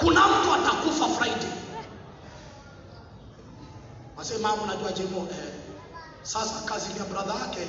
kuna 0.00 0.20
mtu 0.28 0.54
atakufa 0.54 1.08
friday 1.08 1.50
wasema 4.16 4.54
unajua 4.54 4.92
jemo 4.92 5.28
eh, 5.30 5.52
sasa 6.22 6.60
kazi 6.64 6.98
ya 6.98 7.04
brother 7.04 7.34
yake 7.40 7.66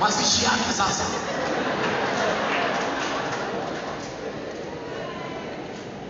mazishi 0.00 0.44
yake 0.44 0.72
sasa 0.76 1.04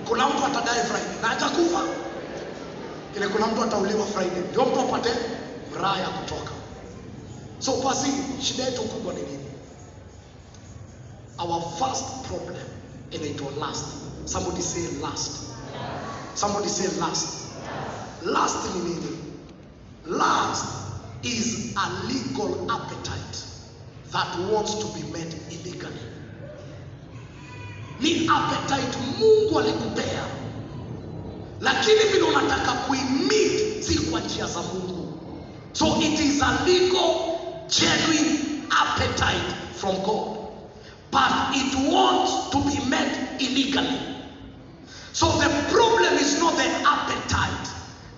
kuna 0.09 0.27
mtu 0.29 0.45
atadai 0.47 0.85
Friday 0.85 1.21
na 1.23 1.31
atakufa 1.31 1.81
Ile 3.17 3.29
kuna 3.29 3.47
mtu 3.47 3.63
atauliwa 3.65 4.07
Friday, 4.07 4.41
ndio 4.51 4.65
mtu 4.65 4.81
apate 4.81 5.11
raha 5.83 6.01
ya 6.01 6.09
kutoka. 6.09 6.51
So 7.59 7.73
basi, 7.85 8.13
shida 8.43 8.65
yetu 8.65 8.83
kubwa 8.83 9.15
ni 9.15 9.23
nini? 9.23 9.45
Our 11.39 11.63
first 11.79 12.05
problem 12.29 12.63
inaitwa 13.11 13.47
lust. 13.69 13.87
Somebody 14.27 14.63
say 14.63 15.01
last. 15.01 15.53
Somebody 16.35 16.69
say 16.69 17.01
last. 17.01 17.49
Last, 18.23 18.57
last 18.65 18.85
nini? 18.85 18.97
Lust 20.07 20.65
is 21.23 21.75
a 21.77 22.07
legal 22.07 22.71
appetite 22.71 23.45
that 24.13 24.39
wants 24.51 24.75
to 24.75 24.87
be 24.99 25.03
met 25.13 25.35
illegally. 25.51 26.01
Ni 28.01 28.29
appetite 28.29 28.99
Mungu 29.19 29.59
alikupea, 29.59 30.25
lakini 31.61 31.99
vile 32.13 32.23
unataka 32.23 32.73
kuimit 32.73 33.83
si 33.85 33.99
kwa 33.99 34.21
njia 34.21 34.47
za 34.47 34.63
Mungu. 34.63 35.19
So 35.73 35.87
it 36.01 36.21
is 36.21 36.43
a 36.43 36.65
legal, 36.67 37.69
genuine 37.69 38.39
appetite 38.71 39.55
from 39.77 39.97
God, 40.03 40.39
but 41.11 41.33
it 41.55 41.93
wants 41.93 42.51
to 42.51 42.59
be 42.59 42.89
met 42.91 43.30
illegally. 43.61 43.99
So 45.13 45.27
the 45.39 45.49
problem 45.73 46.15
is 46.15 46.39
not 46.39 46.57
the 46.57 46.69
appetite. 46.87 47.69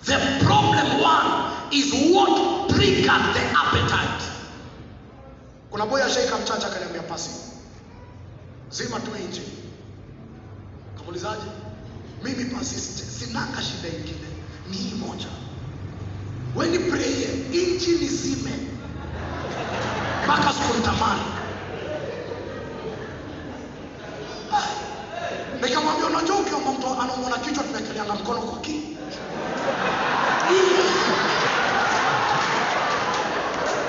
The 0.05 0.45
problem 0.45 1.01
one 1.01 1.73
is 1.73 1.91
what 2.13 2.69
triggered 2.69 3.05
the 3.33 3.43
appetite. 3.55 4.29
Kuna 5.71 5.85
boya 5.85 6.05
ashaika 6.05 6.37
mchacha 6.37 6.67
akaniambia 6.67 7.01
pasi, 7.07 7.29
zima 8.71 8.99
tu 8.99 9.11
nje, 9.29 9.41
kamulizaje? 10.97 11.47
Mimi 12.23 12.45
pasi 12.45 12.79
sinaka 12.79 13.61
shida 13.61 13.87
ingine, 13.87 14.27
ni 14.69 14.77
hii 14.77 14.95
moja. 14.95 15.27
Weni 16.55 16.79
pray 16.79 17.23
inji 17.51 17.91
nizime 17.91 18.51
mpaka 20.23 20.53
sikutamani. 20.53 21.21
Nikamwambia 25.61 26.05
unajua, 26.07 26.39
ukiomba 26.39 26.71
mtu 26.71 26.87
anaumwa 27.01 27.29
na 27.29 27.37
kichwa, 27.37 27.63
kwa 28.35 28.59
ki 28.59 28.81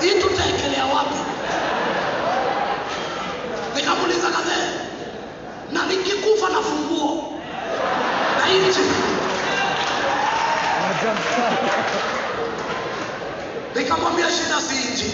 hii 0.01 0.21
tutaekelea 0.21 0.85
wapi? 0.85 1.15
Nikamuuliza 3.75 4.29
kadhe, 4.29 4.61
na 5.71 5.85
nikikufa 5.85 6.49
na 6.49 6.61
funguo 6.61 7.33
na 8.39 8.45
nchi 8.47 8.79
Nikamwambia 13.75 14.25
shida 14.31 14.61
si 14.61 14.75
nchi, 14.93 15.13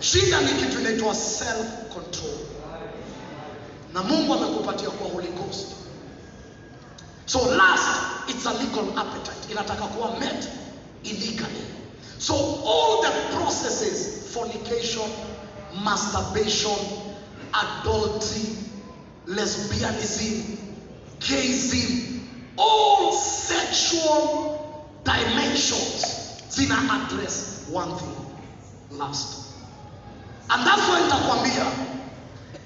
shida 0.00 0.40
ni 0.40 0.48
kitu 0.52 0.80
inaitwa 0.80 1.14
self 1.14 1.66
control, 1.94 2.38
na 3.94 4.02
Mungu 4.02 4.34
amekupatia. 4.34 4.88
So 7.30 7.38
lust, 7.46 8.28
it's 8.28 8.44
a 8.44 8.52
legal 8.54 8.98
appetite, 8.98 9.46
inataka 9.50 9.86
kuwa 9.86 10.18
met 10.18 10.48
illegally. 11.04 11.64
So 12.18 12.34
all 12.34 13.02
the 13.02 13.36
processes, 13.36 14.32
fornication, 14.34 15.08
masturbation, 15.84 16.76
adultery, 17.54 18.56
lesbianism, 19.28 20.58
gayism, 21.20 22.20
all 22.58 23.12
sexual 23.12 24.84
dimensions 25.04 26.42
zina 26.50 26.74
address 26.74 27.68
one 27.70 27.96
thing, 27.96 28.26
lust. 28.98 29.54
And 30.50 30.66
that's 30.66 30.82
why 30.88 31.00
nitakwambia, 31.00 31.96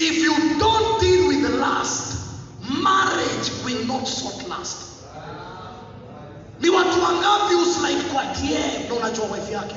if 0.01 0.17
you 0.17 0.59
don't 0.59 1.01
deal 1.03 1.29
with 1.29 1.43
the 1.43 1.59
lust, 1.59 2.24
marriage 2.69 3.51
will 3.65 3.85
not 3.87 4.07
sort 4.07 4.49
last 4.49 4.77
Ni 6.61 6.69
watu 6.71 7.03
wangapi 7.03 7.55
uslide 7.55 8.03
kwa 8.03 8.25
DM 8.25 8.89
na 8.89 8.95
unajua 8.95 9.25
wife 9.27 9.53
yake? 9.53 9.75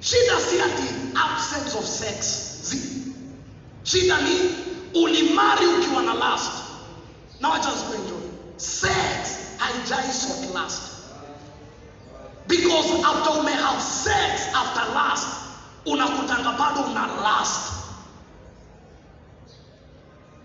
Shida 0.00 0.40
si 0.40 0.60
ati 0.60 0.88
absence 1.14 1.78
of 1.78 1.84
sex. 1.86 2.26
Zi. 2.62 3.12
Shida 3.82 4.20
ni 4.20 4.40
ulimari 4.94 5.66
ukiwa 5.66 6.02
na 6.02 6.14
last 6.14 6.52
Na 7.40 7.48
wacha 7.48 7.68
enjoy. 7.94 8.16
Sex 8.56 9.38
haijai 9.58 10.12
sort 10.12 10.54
last 10.54 10.82
Because 12.48 12.88
after 13.04 13.40
ume 13.40 13.52
have 13.52 13.82
sex 13.82 14.42
after 14.54 14.94
last 14.94 15.26
unakutanga 15.86 16.52
bado 16.52 16.80
una 16.90 17.06
lust. 17.06 17.85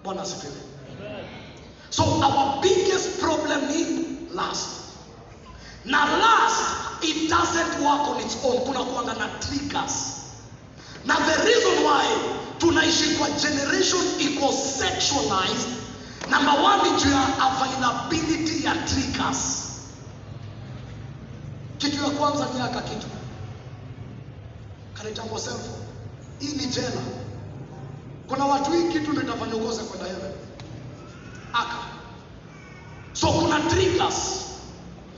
Bwana 0.03 0.21
asifiwe. 0.21 0.53
So 1.89 2.03
our 2.03 2.61
biggest 2.61 3.19
problem 3.19 3.67
ni 3.67 3.83
lust. 4.33 4.69
Na 5.85 6.05
lust, 6.05 7.03
it 7.03 7.29
doesn't 7.29 7.83
work 7.83 8.07
on 8.09 8.21
its 8.21 8.37
own. 8.45 8.61
Kuna 8.65 8.79
kuanga 8.79 9.13
na 9.17 9.27
triggers. 9.39 10.17
Na 11.05 11.15
the 11.19 11.43
reason 11.45 11.83
why 11.83 12.05
tunaishi 12.59 13.17
kwa 13.17 13.29
generation 13.29 14.01
iko 14.19 14.51
sexualized, 14.51 15.67
number 16.29 16.53
one 16.63 16.83
ni 16.83 17.01
juu 17.01 17.09
ya 17.11 17.25
availability 17.39 18.63
ya 18.65 18.73
triggers. 18.85 19.67
Kitu 21.77 22.03
ya 22.03 22.09
kwanza 22.09 22.47
ni 22.53 22.61
aka 22.61 22.81
kitu 22.81 23.07
kanaitangwa 24.93 25.39
cellphone. 25.39 25.83
Hii 26.39 26.53
ni 26.53 26.65
jela. 26.65 27.01
Kuna 28.31 28.45
watu 28.45 28.71
hii 28.71 28.83
kitu 28.91 29.11
ndio 29.11 29.23
itafanya 29.23 29.55
ukose 29.55 29.83
kwenda 29.83 30.07
heaven. 30.07 30.31
Aka. 31.53 31.77
So 33.13 33.27
kuna 33.31 33.59
triggers 33.59 34.15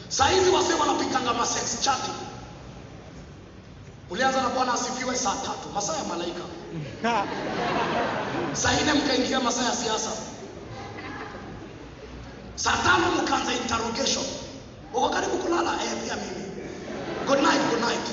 saa 0.09 0.27
hizi 0.27 0.49
wasee 0.49 0.73
wanapikanga 0.73 1.33
ma 1.33 1.45
sex 1.45 1.89
ulianza 4.09 4.41
na 4.41 4.49
bwana 4.49 4.73
asifiwe 4.73 5.15
saa 5.15 5.35
tatu. 5.35 5.69
Masaa 5.73 5.93
ya 5.97 6.03
malaika. 6.03 6.41
Saa 8.61 8.81
nne 8.81 8.93
mkaingia 8.93 9.39
masaa 9.39 9.63
ya 9.63 9.75
siasa. 9.75 10.09
Saa 12.55 12.77
tano 12.77 13.05
mkaanza 13.23 13.53
interrogation. 13.53 14.25
Uko 14.93 15.09
karibu 15.09 15.37
kulala? 15.37 15.71
Eh 15.83 15.93
pia 16.03 16.15
mimi. 16.15 16.45
Good 17.27 17.39
night 17.39 17.61
good 17.69 17.81
night. 17.81 18.07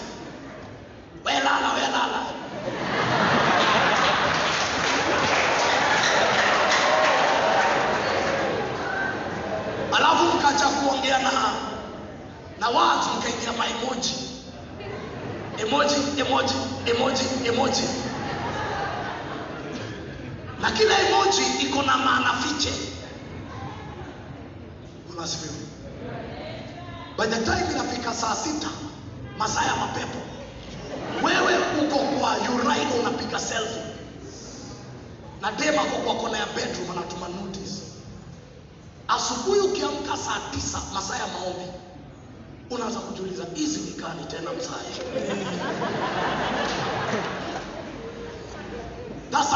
We 1.25 1.33
lala 1.33 1.75
we 1.75 1.81
lala 1.81 2.41
alafu 10.01 10.90
kuongea 11.01 11.19
na 11.19 11.31
na 12.61 12.69
watu 12.69 13.09
mkaingia 13.19 13.53
ma 13.53 13.67
emoji. 13.67 14.15
Emoji 15.59 15.95
emoji 16.21 17.25
emoji 17.47 17.85
na 20.61 20.71
kila 20.71 20.99
emoji 21.09 21.43
iko 21.63 21.83
na 21.83 21.97
maana 21.97 22.33
fiche. 22.43 22.73
By 27.17 27.27
the 27.27 27.45
time 27.45 27.71
inafika 27.75 28.15
saa 28.15 28.37
sita 28.37 28.69
masaa 29.39 29.65
ya 29.67 29.77
mapepo 29.77 30.19
wewe 31.23 31.59
uko 31.83 31.99
kwa 31.99 32.37
unapiga 33.01 33.39
selfie. 33.41 33.83
Na 35.41 35.51
ako 35.79 35.97
kwa 35.99 36.15
kona 36.15 36.39
ya 36.39 36.47
bedroom 36.47 36.91
anatuma 36.91 37.29
notice 37.29 37.83
asubuhi 39.17 39.61
ukiamka 39.61 40.17
saa 40.17 40.41
tisa 40.51 40.81
masaa 40.95 41.17
ya 41.17 41.27
maombi 41.27 41.67
unaanza 42.71 43.01
kujiuliza 43.01 43.45
hizi 43.55 43.81
ni 43.81 43.91
gani 43.91 44.25
tena 44.25 44.51
mzai 44.53 45.11
that's 49.31 49.51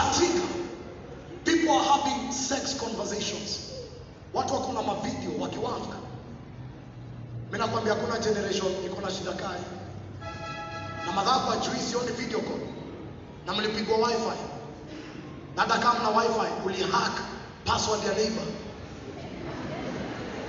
people 1.44 1.70
are 1.78 1.84
having 1.84 2.32
sex 2.32 2.74
conversations. 2.74 3.70
Watu 4.34 4.54
wako 4.54 4.72
na 4.72 4.82
mavideo 4.82 5.30
wakiwanga. 5.40 5.96
Mi 7.52 7.58
nakwambia 7.58 7.94
kuna 7.94 8.18
generation 8.18 8.72
iko 8.86 9.00
na 9.00 9.10
shida 9.10 9.32
kali 9.32 9.64
na 11.06 11.12
madhabu 11.12 11.52
ajui 11.52 11.78
sioni 11.90 12.12
video 12.12 12.38
call 12.40 12.60
na 13.46 13.52
mlipigwa 13.52 13.96
wifi. 13.96 14.38
Na 15.56 15.62
hata 15.62 15.78
kama 15.78 15.98
na 15.98 16.08
wifi 16.08 16.52
ulihack 16.66 17.12
password 17.64 18.04
ya 18.04 18.14
neighbor 18.14 18.44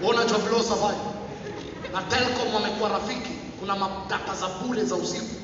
vile 0.02 0.64
survive 0.64 1.02
na 1.94 2.02
Telcom 2.02 2.54
wamekuwa 2.54 2.90
rafiki, 2.90 3.30
kuna 3.60 3.76
madata 3.76 4.36
za 4.36 4.48
bure 4.48 4.84
za 4.84 4.96
usiku. 4.96 5.36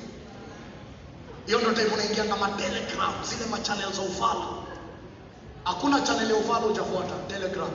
Hiyo 1.45 1.59
ndio 1.59 1.73
time 1.73 1.89
unaingia 1.93 2.23
kama 2.23 2.47
Telegram, 2.49 3.13
zile 3.23 3.45
machannel 3.51 3.91
za 3.93 4.01
ufala. 4.01 4.45
hakuna 5.63 6.01
channel 6.01 6.29
ya 6.29 6.35
ufala 6.35 6.59
hujafuata 6.59 7.13
telegram. 7.27 7.69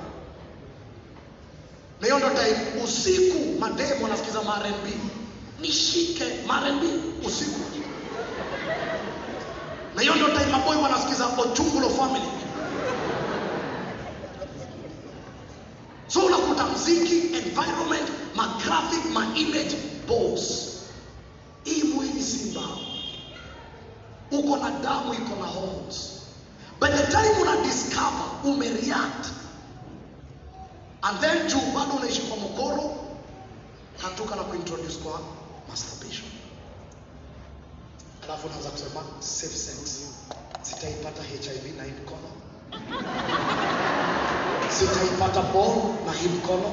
Na 2.01 2.07
hiyo 2.07 2.19
ndo 2.19 2.29
time 2.29 2.83
usiku 2.85 3.59
mademu 3.61 4.03
wanasikiza 4.05 4.43
marnb 4.43 4.87
nishike 5.61 6.25
marnb 6.47 6.83
usiku. 7.27 7.61
Na 9.95 10.03
hiyo 10.03 10.15
ndo 10.15 10.27
time 10.29 10.47
maboy 10.53 10.77
wanasikiza 10.77 11.27
ochungulo 11.27 11.89
family. 11.91 12.29
So 16.09 16.21
mziki 16.77 17.37
environment 17.37 18.09
magraphic 18.35 19.05
maimage 19.12 19.77
boss. 20.09 20.73
Hii 21.65 21.83
mwili 21.83 22.23
si 22.23 22.45
mbao 22.51 22.79
uko 24.31 24.57
na 24.57 24.71
damu 24.71 25.15
iko 25.15 25.37
na 25.41 25.47
hormones 25.47 26.12
by 26.81 26.89
the 26.89 27.07
time 27.07 27.41
una 27.43 27.57
discover 27.62 28.27
umereact. 28.45 29.27
And 31.03 31.21
then 31.21 31.49
juu 31.49 31.61
bado 31.75 31.93
unaishi 31.93 32.21
kwa 32.23 32.37
mokoro 32.37 32.95
hatuka 34.03 34.37
na 34.37 34.43
kuintroduce 34.43 34.97
kwa 34.99 35.21
masturbation. 35.69 36.31
Alafu 38.25 38.47
unaanza 38.47 38.71
kusema 38.71 39.03
safe 39.21 39.57
sex. 39.57 40.01
Sitaipata 40.62 41.23
hiv 41.23 41.77
na 41.77 41.85
hii 41.85 41.91
mkono 41.91 42.29
sitaipata 44.70 45.42
ball 45.42 45.76
na 46.07 46.12
hii 46.12 46.29
mkono. 46.29 46.70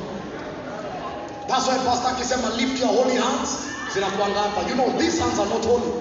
That's 1.47 1.67
why 1.67 1.77
pastor 1.85 2.11
akisema 2.11 2.49
lift 2.49 2.79
your 2.81 2.89
holy 2.95 3.15
hands 3.17 3.49
zinakuanga 3.93 4.39
hapa. 4.39 4.61
You 4.69 4.75
know 4.75 4.91
these 4.99 5.19
hands 5.21 5.39
are 5.39 5.49
not 5.49 5.65
holy. 5.65 5.91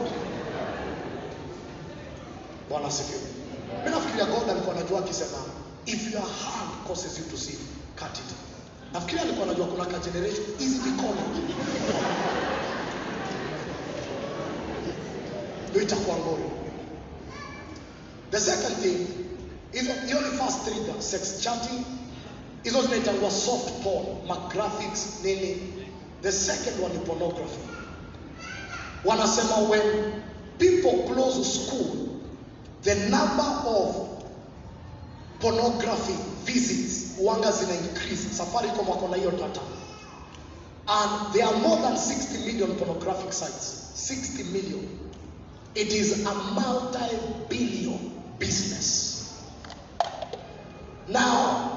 Bwana 2.68 2.86
asifiwe. 2.88 3.20
Mi 3.84 3.90
nafikiria 3.90 4.24
god 4.24 4.50
alikuwa 4.50 4.76
anajua 4.76 4.98
akisema 4.98 5.38
if 5.86 6.12
your 6.14 6.22
hand 6.22 6.70
causes 6.86 7.18
you 7.18 7.24
to 7.24 7.36
sin 7.36 7.58
cut 7.98 8.18
it. 8.18 8.34
Nafikiri 8.92 9.20
alikuwa 9.20 9.46
anajua 9.46 9.66
kuna 9.66 9.84
ka 9.84 9.98
generation 9.98 10.44
hizi 10.58 10.78
mikono 10.90 11.22
ndio 15.70 15.82
itakuwa 15.82 16.16
ngori 16.16 16.42
the 18.30 18.40
second 18.40 18.76
thing 18.82 19.06
hizo 19.72 19.92
hiyo 20.06 20.20
ni 20.20 20.38
first 20.38 20.64
trigger 20.64 21.02
sex 21.02 21.40
chatting 21.40 21.84
hizo 22.62 22.82
zinaitangwa 22.82 23.30
soft 23.30 23.70
porn 23.82 24.06
magraphics 24.26 25.06
nini. 25.24 25.56
The 26.22 26.32
second 26.32 26.84
one 26.84 26.94
ni 26.94 27.00
pornography. 27.00 27.58
Wanasema 29.04 29.56
when 29.68 30.12
people 30.58 31.14
close 31.14 31.44
school 31.44 31.96
the 32.82 32.94
number 32.94 33.62
of 33.66 33.96
pornography 35.40 36.14
visits 36.44 37.18
wanga 37.20 37.52
zina 37.52 37.74
increase. 37.74 38.28
Safaricom 38.36 38.88
wako 38.88 39.08
na 39.08 39.16
data. 39.16 39.60
And 40.88 41.32
there 41.32 41.46
are 41.46 41.58
more 41.58 41.76
than 41.82 41.96
60 41.96 42.46
million 42.46 42.76
pornographic 42.76 43.32
sites. 43.32 43.90
60 43.94 44.44
million. 44.52 44.98
It 45.74 45.88
is 45.92 46.26
a 46.26 46.34
multi-billion 46.34 48.12
business 48.38 49.11
now 51.12 51.68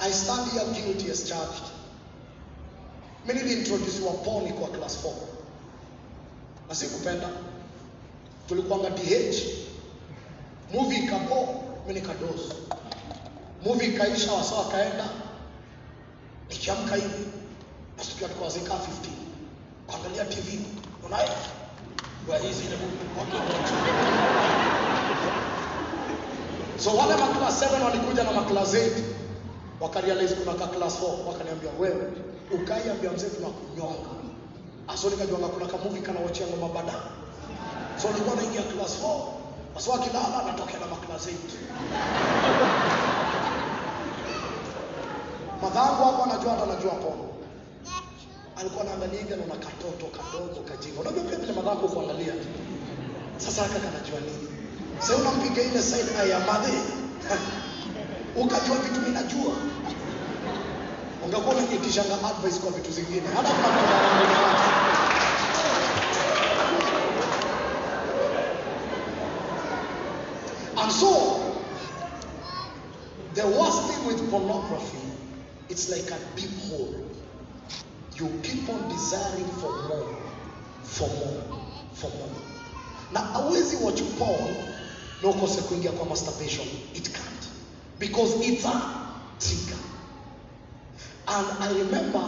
i 0.00 0.10
stand 0.10 0.50
here 0.52 0.64
guilty 0.74 1.10
as 1.10 1.28
charged. 1.28 1.64
Mi 3.26 3.34
niliintrodusiwa 3.34 4.12
poni 4.12 4.52
kwa 4.52 4.68
class 4.68 4.98
4 5.04 5.10
na 6.68 6.74
sikupenda. 6.74 7.28
Tulikuanga 8.48 8.90
dh 8.90 9.34
movie 10.74 10.98
ikapo 10.98 11.64
mimi 11.86 12.00
nikadozi 12.00 12.52
movie 13.64 13.88
ikaisha 13.88 14.32
wasa 14.32 14.54
wakaenda. 14.54 15.04
Nikiamka 16.50 16.94
hivi 16.94 17.24
nasikia 17.98 18.28
tuko 18.28 18.44
wazika 18.44 18.74
15 18.74 18.78
kuangalia 19.86 20.24
tv 20.24 20.60
unaye 21.06 21.28
kwa 22.26 22.38
hizi 22.38 22.64
ile 22.64 22.76
so 26.84 26.90
wale 26.96 27.14
ma 27.16 27.26
class 27.38 27.62
7 27.62 27.82
walikuja 27.84 28.22
na 28.24 28.42
class 28.42 28.74
8 28.74 28.90
wakarealize 29.80 30.34
kuna 30.34 30.54
ka 30.54 30.66
class 30.66 30.94
4 31.00 31.26
wakaniambia 31.28 31.70
wewe 31.80 32.12
ukaiambia 32.54 33.10
mzee 33.10 33.28
tunakunyonga 33.28 34.10
aso 34.88 35.10
nikajuanga 35.10 35.48
kuna 35.48 35.66
ka 35.66 35.76
movie 35.84 36.02
kana 36.02 36.20
wachia 36.20 36.46
ngoma 36.46 36.68
bada. 36.74 36.92
So 38.02 38.08
nilikuwa 38.08 38.36
naingia 38.36 38.62
class 38.62 38.96
4 39.02 39.20
basi 39.74 39.90
akilala 39.92 40.42
natokea 40.46 40.80
na 40.80 40.86
class 41.06 41.26
8 41.26 41.32
madhangu 45.62 46.04
hapo 46.04 46.22
anajua 46.24 46.50
hata 46.52 46.62
anajua 46.62 46.92
pono 46.92 47.24
alikuwa 48.60 48.84
anaangalia 48.84 49.36
na 49.36 49.56
katoto 49.66 50.06
kadogo 50.16 50.60
kajinga 50.68 51.00
unajua 51.00 51.22
pia 51.24 51.38
vile 51.38 51.52
madhangu 51.52 51.88
kuangalia 51.88 52.34
sasa 53.36 53.62
haka 53.62 53.78
kanajua 53.80 54.20
nini 54.20 54.61
sasa 55.00 55.16
unampiga 55.16 55.62
ile 55.62 55.82
side 55.82 56.30
ya 56.30 56.40
madhe 56.40 56.72
ukajua 58.42 58.76
vitu 58.76 59.00
mimi 59.00 59.18
ungekuwa 61.24 61.54
unaitishanga 61.54 62.14
advice 62.14 62.58
kwa 62.58 62.70
vitu 62.70 62.92
zingine 62.92 63.22
hata 63.36 63.48
yake 63.48 64.82
And 70.76 70.90
so, 70.90 71.62
the 73.34 73.46
worst 73.46 73.82
thing 73.88 74.06
with 74.06 74.30
pornography, 74.30 74.98
it's 75.68 75.90
like 75.90 76.10
a 76.10 76.18
deep 76.34 76.50
hole. 76.68 77.06
You 78.16 78.28
keep 78.42 78.68
on 78.68 78.88
desiring 78.88 79.46
for 79.60 79.70
more, 79.88 80.16
for 80.82 81.08
more, 81.08 81.60
for 81.94 82.10
more. 82.10 82.42
Na 83.12 83.20
hawezi 83.20 83.76
watch 83.76 84.02
porn 84.18 84.71
na 85.22 85.28
ukose 85.28 85.60
kuingia 85.60 85.92
kwa 85.92 86.06
masturbation. 86.06 86.66
It 86.94 87.12
can't. 87.12 87.48
Because 87.98 88.34
it's 88.48 88.64
a 88.64 88.82
trigger. 89.40 89.78
And 91.28 91.46
I 91.60 91.72
remember 91.78 92.24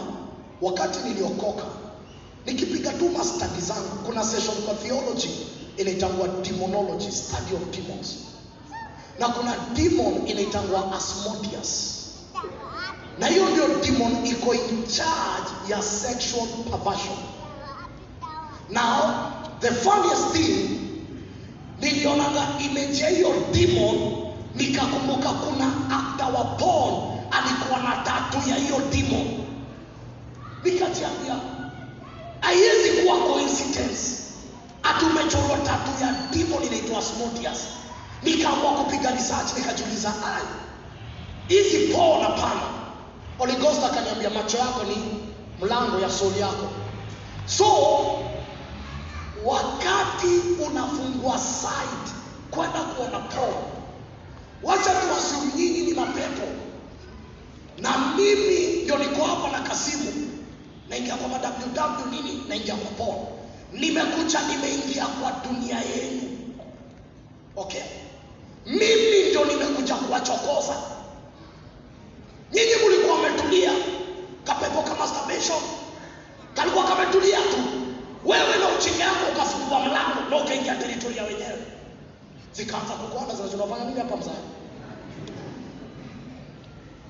wakati 0.61 0.99
niliokoka 0.99 1.63
nikipiga 2.45 2.93
tu 2.93 3.09
mastadi 3.09 3.61
zangu, 3.61 3.95
kuna 4.05 4.23
session 4.23 4.55
kwa 4.55 4.73
theology 4.73 5.29
inaitangwa 5.77 6.27
demonology, 6.27 7.11
study 7.11 7.55
of 7.55 7.61
demons 7.71 8.15
na 9.19 9.27
kuna 9.27 9.55
demon 9.73 10.27
inaitangwa 10.27 10.95
Asmodeus, 10.97 11.95
na 13.19 13.27
hiyo 13.27 13.49
ndio 13.49 13.67
demon 13.67 14.25
iko 14.25 14.53
in 14.53 14.87
charge 14.87 15.49
ya 15.69 15.81
sexual 15.83 16.47
perversion. 16.71 17.17
Now 18.69 19.31
the 19.59 19.71
funniest 19.71 20.27
thing, 20.33 20.84
nilionanga 21.85 22.47
image 22.65 22.99
ya 23.03 23.09
hiyo 23.09 23.33
demon, 23.51 24.15
nikakumbuka 24.55 25.29
kuna 25.29 25.65
actor 25.97 26.33
wa 26.35 26.43
porn 26.43 26.93
alikuwa 27.31 27.79
na 27.79 27.95
tatu 27.95 28.49
ya 28.49 28.55
hiyo 28.55 28.81
demon, 28.91 29.27
nikajiambia 30.63 31.35
haiwezi 32.41 32.89
kuwa 33.01 33.17
coincidence 33.17 34.15
ati 34.83 35.05
tatu 35.65 35.91
ya 36.03 36.13
demon 36.31 36.63
inaitwa 36.63 36.99
Asmodeus. 36.99 37.59
Nikaamua 38.23 38.71
kupiga 38.71 39.11
research 39.11 39.57
nikajiuliza 39.57 40.13
ai 40.35 40.43
hizi 41.47 41.93
poo 41.93 42.19
na 42.19 42.29
Holy 43.37 43.53
Ghost 43.55 43.83
akaniambia 43.83 44.29
macho 44.29 44.57
yako 44.57 44.83
ni 44.83 44.95
mlango 45.61 45.99
ya 45.99 46.09
soul 46.11 46.37
yako. 46.39 46.69
So 47.45 47.65
wakati 49.45 50.27
unafungua 50.67 51.39
site 51.39 52.11
kwenda 52.51 52.79
kuona 52.79 53.19
poo 53.19 53.53
wacha 54.63 54.89
tuwasiu 55.01 55.37
nyinyi 55.57 55.81
ni 55.81 55.93
mapepo. 55.93 56.47
Na 57.77 57.97
mimi 58.17 58.81
ndio 58.83 58.97
niko 58.97 59.23
hapa 59.23 59.51
na 59.51 59.59
kasimu. 59.69 60.31
Naingia 60.89 61.15
kwa 61.15 61.27
www 61.27 62.09
nini? 62.11 62.43
Naingia 62.47 62.75
kwa 62.75 63.05
Paul, 63.05 63.15
nimekuja 63.73 64.39
nimeingia 64.41 65.05
kwa 65.05 65.31
dunia 65.31 65.77
yenu. 65.79 66.21
Okay? 67.55 67.81
Mimi 68.65 69.29
ndio 69.29 69.45
nimekuja 69.45 69.95
kuwachokoza 69.95 70.75
nyinyi 72.53 72.71
mlikuwa 72.87 73.17
mmetulia 73.17 73.71
kapepo 74.43 74.81
ka 74.81 74.95
masturbation 74.95 75.59
kalikuwa 76.53 76.83
kametulia 76.83 77.37
tu 77.37 77.57
wewe 78.25 78.57
na 78.57 78.67
uchinga 78.79 79.03
yako 79.03 79.25
ukafungua 79.33 79.79
mlango 79.79 80.29
na 80.29 80.37
ukaingia 80.37 80.75
teritoria 80.75 81.23
wenyewe. 81.23 81.59
Zikaanza 82.53 82.93
kukuana 82.93 83.35
zina 83.35 83.49
tunafanya 83.49 83.85
nini 83.85 83.99
hapa 83.99 84.17
mzani, 84.17 84.47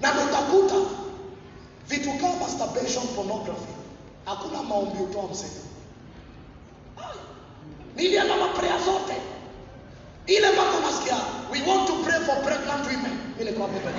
na 0.01 0.11
utakuta 0.11 0.75
vitu 1.87 2.09
kama 2.13 2.35
masturbation 2.35 3.07
pornography. 3.07 3.73
Hakuna 4.25 4.63
maombi 4.63 5.03
utoa 5.03 5.27
mzee. 5.27 5.61
Nilienda 7.95 8.37
maprea 8.37 8.77
zote. 8.79 9.15
Ile 10.27 10.51
mpaka 10.51 10.77
unasikia 10.77 11.15
we 11.51 11.61
want 11.71 11.87
to 11.87 11.93
pray 11.93 12.19
for 12.19 12.35
pregnant 12.43 12.85
women. 12.87 13.17
Mimi 13.37 13.51
niko 13.51 13.61
hapo 13.63 13.79
pale 13.85 13.95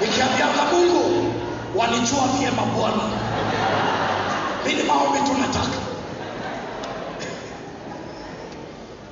nikiambianga 0.00 0.64
mungu 0.72 0.99
walijua 1.76 2.28
vyema 2.38 2.62
bwana. 2.62 3.02
Mimi 4.66 4.82
maombi 4.82 5.18
tunataka 5.30 5.78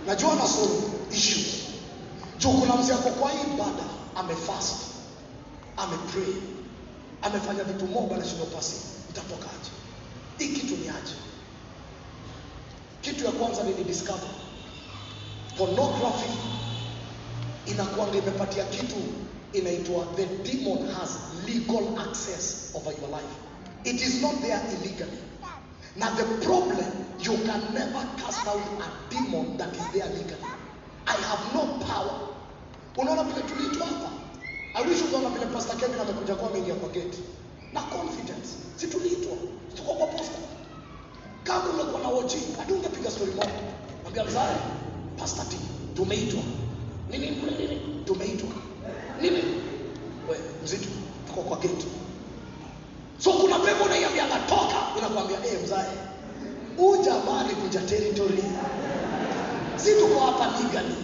najua 0.07 0.35
na 0.35 0.47
solve 0.49 0.83
issues 1.13 1.47
juu 2.39 2.51
kuna 2.53 2.77
mzee 2.77 2.93
ako 2.95 3.11
kwa 3.11 3.31
hii 3.31 3.39
ibada 3.55 3.85
amefast 4.17 4.77
amepray 5.77 6.35
amefanya 7.23 7.65
vitu 7.65 7.87
moba 7.87 8.17
na 8.17 8.25
shindo 8.25 8.45
itatokaje 9.11 9.71
hii 10.39 10.49
kitu 10.49 10.77
ni 10.77 10.89
aje? 10.89 11.15
Kitu 13.01 13.25
ya 13.25 13.31
kwanza 13.31 13.63
nilidiscover 13.63 14.31
pornography 15.59 16.31
inakuanga 17.67 18.19
imepatia 18.19 18.65
kitu 18.65 18.97
inaitwa 19.53 20.07
the 20.17 20.27
demon 20.27 20.89
has 20.89 21.11
legal 21.47 21.99
access 21.99 22.73
over 22.75 22.93
your 23.01 23.11
life. 23.11 23.35
It 23.85 24.01
is 24.03 24.23
not 24.23 24.35
there 24.43 24.61
illegally. 24.75 25.19
Now 25.97 26.11
the 26.15 26.25
problem 26.47 26.87
you 27.21 27.37
can 27.47 27.63
never 27.75 28.03
cast 28.17 28.47
out 28.47 28.61
a 28.81 28.89
demon 29.11 29.57
that 29.57 29.75
is 29.77 29.87
there 29.93 30.07
legally. 30.07 30.51
I 31.07 31.13
have 31.17 31.55
no 31.55 31.79
power. 31.87 32.29
Unaona 32.97 33.23
vile 33.25 33.43
tuliitwa 33.43 33.87
hapa? 33.87 34.11
I 34.75 34.83
wish 34.89 35.03
ukaona 35.03 35.29
vile 35.29 35.47
pastor 35.47 35.77
kevin 35.77 36.01
amekuja 36.01 36.35
kwa 36.35 36.49
ameingia 36.51 36.75
kwa 36.75 36.89
gate. 36.89 37.19
Na 37.73 37.83
confidence. 37.83 38.49
Si 38.77 38.87
tuliitwa? 38.87 39.37
Tuko 39.77 39.95
kwa 39.95 40.07
posta? 40.07 40.39
Kama 41.45 41.65
ungekuwa 41.71 42.01
na 42.01 42.09
wochi 42.09 42.39
hadi 42.59 42.73
ungepiga 42.73 43.11
story 43.11 43.31
moja. 43.33 43.51
Mwambia 44.03 44.25
mzae 44.25 44.57
pastor 45.19 45.49
t 45.49 45.57
tumeitwa. 45.97 46.41
Nini? 47.11 47.31
Nini? 47.31 47.81
Tumeitwa 48.05 48.49
nini? 49.21 49.43
We 50.31 50.37
mzito 50.65 50.89
tuko 51.27 51.43
kwa 51.43 51.57
gate 51.57 51.87
so 53.19 53.33
kuna 53.33 53.59
pepo 53.59 53.85
unaiambia 53.85 54.25
toka 54.49 54.77
unakwambia 54.99 55.37
eh 55.47 55.59
mzae 55.65 55.93
huu 56.77 56.97
kuja 57.55 57.81
territory. 57.81 58.45
Si 59.77 59.95
tuko 59.95 60.21
hapa 60.21 60.47
legally. 60.47 60.95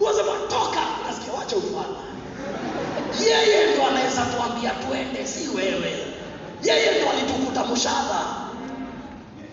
Unasema 0.00 0.32
toka. 0.48 0.80
Unasikia 1.04 1.32
wacha 1.32 1.56
ufana 1.56 1.96
yeye 3.26 3.74
ndo 3.74 3.86
anaweza 3.86 4.22
tuambia 4.26 4.70
twende 4.70 5.26
si 5.26 5.48
wewe. 5.48 5.92
Yeye 6.62 7.00
ndo 7.00 7.10
alitukuta 7.10 7.64
mshahara 7.64 8.26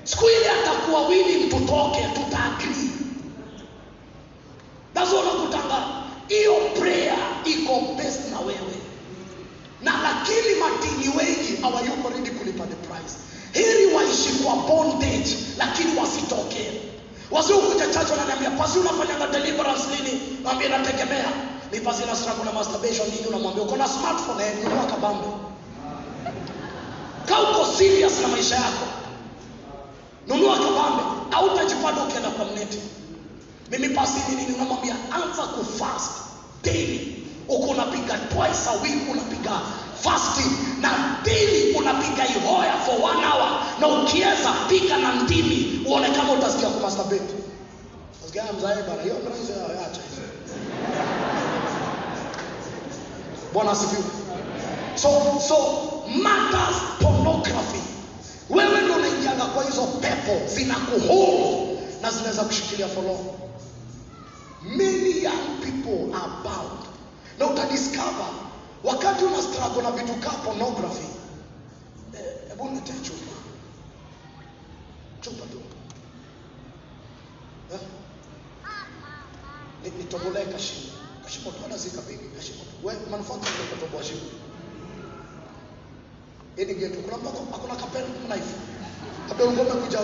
siku 0.04 0.26
ile 0.30 0.50
atakuwa 0.50 1.08
wili 1.08 1.46
mtutoke 1.46 2.02
tutaagrii 2.16 2.90
nazo 4.96 5.20
unakutanga 5.20 6.01
hiyo 6.32 6.56
prayer 6.80 7.18
iko 7.46 7.82
best 7.98 8.32
na 8.32 8.40
wewe. 8.40 8.76
Na 9.82 9.92
lakini 10.04 10.56
matini 10.64 11.08
wengi 11.18 11.62
hawayuko 11.62 12.10
ready 12.10 12.32
kulipa 12.32 12.66
the 12.66 12.76
price. 12.88 13.16
Hili 13.54 13.94
waishi 13.96 14.30
kwa 14.44 14.56
bondage 14.56 15.38
lakini 15.58 16.00
wasitoke. 16.00 16.72
Wasiokuja 17.32 17.88
chacho 17.88 18.12
wananiambia 18.12 18.50
pasi 18.52 18.80
unafanyanga 18.80 19.28
deliverance 19.28 19.84
nini? 19.96 20.22
Naambia 20.44 20.70
nategemea. 20.70 21.32
Mi 21.72 21.80
pasi 21.80 22.04
na 22.06 22.44
na 22.46 22.52
masturbation 22.52 23.08
nini? 23.10 23.28
Unamwambia 23.28 23.64
uko 23.64 23.76
na 23.78 23.88
smartphone 23.88 24.44
eh 24.44 24.54
nunua 24.64 24.86
kabambe. 24.86 25.28
Ka 27.26 27.42
uko 27.42 27.66
serious 27.78 28.20
na 28.22 28.28
maisha 28.28 28.56
yako 28.56 28.86
nunua 30.28 30.56
kabambe. 30.58 31.04
Autajipata 31.32 32.04
ukienda 32.04 32.30
kwa 32.30 32.46
mneti 32.46 32.80
mimi 33.72 33.90
pasi 33.90 34.20
nini? 34.30 34.54
Unamwambia 34.56 34.96
anza 35.12 35.44
kufast 35.44 36.12
daily. 36.64 37.18
Uko 37.48 37.66
unapiga 37.68 38.18
twice 38.18 38.70
a 38.70 38.82
week 38.84 39.10
unapiga 39.12 39.52
fasting. 40.02 40.52
Na 40.82 40.90
daily 41.26 41.74
unapiga 41.74 42.28
ihoya 42.28 42.74
for 42.86 42.96
one 42.96 43.24
hour. 43.26 43.50
Na 43.80 43.88
ukiweza 43.88 44.52
piga 44.70 44.98
na 44.98 45.14
ndimi. 45.16 45.86
Uone 45.88 46.10
kama 46.10 46.34
utasikia 46.34 46.70
kumasturbate 46.70 47.34
Nasikia 48.22 48.44
mzae 48.58 48.76
bana 48.84 49.02
hiyo 49.04 49.16
hizo 49.42 49.54
acha 49.54 50.02
hizo. 50.02 50.22
Bwana 53.54 53.72
asifiwe. 53.72 54.04
So 54.96 55.10
so 55.48 55.56
matters 56.24 56.76
pornography. 57.02 57.82
Wewe 58.50 58.82
ndio 58.82 58.96
unaingianga 58.96 59.46
kwa 59.46 59.64
hizo 59.64 59.82
pepo 59.82 60.48
zinakuhuru 60.56 61.78
na 62.02 62.12
zinaweza 62.12 62.44
kushikilia 62.44 62.88
for 62.88 63.04
long 63.04 63.18
many 64.64 65.22
young 65.24 65.62
people 65.62 66.16
are 66.16 66.44
bound. 66.44 66.86
Na 67.40 67.46
utadiscover 67.48 68.28
wakati 68.84 69.24
una 69.26 69.42
struggle 69.42 69.82
na 69.82 69.92
vitu 69.92 70.14
kaa 70.14 70.30
pornography 70.46 71.08
hebu 72.50 72.64
eh, 72.66 72.70
niletee 72.72 73.00
chupa. 73.04 73.32
Chupa 75.22 75.46
tu. 75.46 75.62
Eh? 77.74 77.80
Ni- 79.84 79.90
nitobolee 79.98 80.46
kashimo 80.46 80.92
kashimo 81.24 81.52
tu 81.52 81.80
si 81.80 81.90
kashimo 82.36 82.60
tu. 82.64 82.88
We 82.88 82.94
manufacturer 83.12 83.54
ndio 83.66 83.76
kutoboa 83.76 84.04
shimo 84.04 84.22
ini 86.58 86.74
getu 86.76 87.02
kuna 87.02 87.18
mbako 87.18 87.46
hakuna 87.52 87.76
kapeni 87.76 88.06
knife 88.28 88.56
labda 89.30 89.46
ungome 89.46 89.70
kuja 89.72 90.00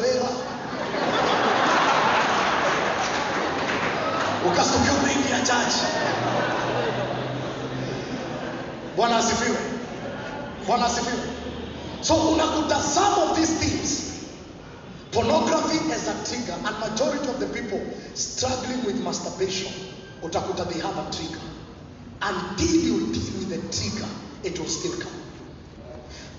wera 4.48 4.54
ukasukia 4.54 4.94
umeingia 4.94 5.40
chachi 5.42 5.80
bwana 8.96 9.18
asifiwe. 9.18 9.58
Bwana 10.68 10.86
asifiwe. 10.86 11.24
So 12.02 12.14
unakuta 12.16 12.82
some 12.82 13.22
of 13.24 13.38
these 13.38 13.54
things 13.60 14.04
pornography 15.12 15.92
as 15.92 16.08
a 16.08 16.14
trigger 16.26 16.54
and 16.54 16.80
majority 16.80 17.28
of 17.30 17.40
the 17.40 17.46
people 17.48 17.80
struggling 18.14 18.86
with 18.86 18.96
masturbation 19.04 19.72
utakuta 20.24 20.66
they 20.70 20.80
have 20.82 20.98
a 20.98 21.12
trigger. 21.12 21.42
Until 22.22 22.76
you 22.76 23.14
deal 23.14 23.34
with 23.40 23.50
the 23.50 23.78
trigger 23.78 24.10
it 24.44 24.60
will 24.60 24.68
still 24.68 25.00
come. 25.00 25.22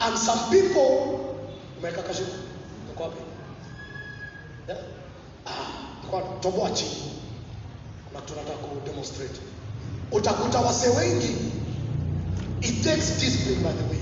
And 0.01 0.19
some 0.19 0.51
people 0.51 1.37
umeweka 1.79 2.03
kashimo 2.03 2.29
uko 2.93 3.03
wapi? 3.03 3.23
Yeah? 4.69 4.79
ah, 5.47 6.41
toboa 6.41 6.71
chini 6.71 7.18
na 8.15 8.21
tunataka 8.21 8.57
ku 8.59 8.81
demonstrate 8.85 9.41
utakuta 10.13 10.61
wase 10.61 10.89
wengi. 10.89 11.37
It 12.61 12.83
takes 12.85 13.19
discipline 13.21 13.63
by 13.63 13.73
the 13.73 13.85
way 13.91 14.01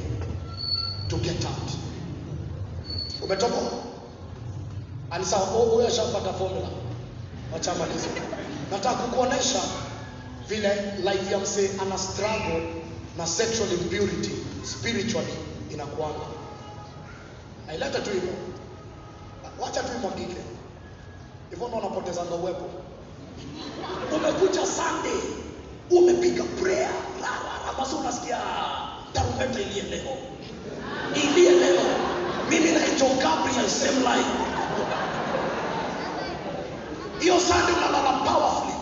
to 1.09 1.16
get 1.19 1.45
out. 1.45 1.71
Umetoka? 3.23 3.57
Anisa 5.11 5.37
huyo 5.37 5.87
ashapata 5.88 6.33
formula. 6.33 6.69
Wachamaliza 7.53 8.07
nataka 8.71 8.97
kukuonesha 8.97 9.61
vile 10.49 10.75
life 11.05 11.33
ya 11.33 11.38
msee 11.38 11.71
ana 11.83 11.99
struggle 11.99 12.62
na 13.16 13.27
sexual 13.27 13.73
impurity 13.73 14.31
spiritually 14.64 15.35
inakuanga. 15.73 16.27
Aileta 17.69 18.01
tu 18.01 18.11
hivyo. 18.11 18.33
Wacha 19.61 19.83
tu 19.83 19.88
imwagike. 19.97 20.40
Hivyo 21.51 21.69
ndo 21.69 21.77
unapotezanga 21.77 22.35
uwepo 22.35 22.64
umekuja 24.16 24.66
sunday 24.66 25.20
umepiga 25.90 26.44
prayer. 26.62 26.90
Basi 27.79 27.94
unasikia 27.94 28.38
tarumbeta 29.12 29.61
iliye 29.61 29.83
leo. 29.83 30.16
Iliye 31.14 31.51
leo. 31.51 31.83
Mimi 32.51 32.70
naitwa 32.72 33.09
gabriel 33.09 33.68
same 33.70 33.99
line. 34.01 34.31
Hiyo 37.20 37.40
sunday 37.40 37.75
unalala 37.77 38.12
powerfully. 38.12 38.75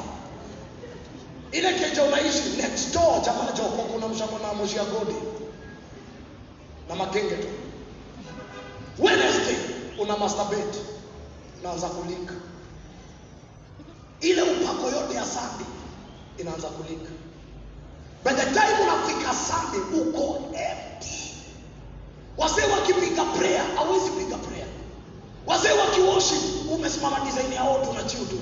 Ile 1.52 1.74
keja 1.74 2.02
unaishi 2.02 2.48
next 2.62 2.94
door 2.94 3.20
jamaa 3.24 3.52
joko 3.56 3.82
kuna 3.82 4.08
mshako 4.08 4.38
na 4.38 4.52
moshi 4.54 4.76
ya 4.76 4.84
godi. 4.84 5.14
Na 6.88 6.94
makenge 6.94 7.34
tu. 7.36 7.48
Wednesday 8.98 9.56
una 9.98 10.16
masturbate 10.16 10.78
naanza 11.62 11.88
kulika 11.88 12.34
ile 14.24 14.42
upako 14.42 14.86
yote 14.86 15.14
ya 15.14 15.24
Sunday 15.24 15.66
inaanza 16.38 16.68
kulika. 16.68 17.10
By 18.24 18.30
the 18.32 18.46
time 18.46 18.74
unafika 18.82 19.34
Sunday 19.34 20.00
uko 20.00 20.36
empty. 20.54 21.34
Wazee 22.38 22.66
wakipiga 22.72 23.24
prayer, 23.24 23.62
hawezi 23.76 24.10
piga 24.10 24.36
prayer. 24.36 24.66
Wazee 25.46 25.72
wakiworship, 25.72 26.70
umesimama 26.72 27.20
design 27.20 27.52
ya 27.52 27.64
watu 27.64 27.92
na 27.92 28.02
chiutu. 28.02 28.38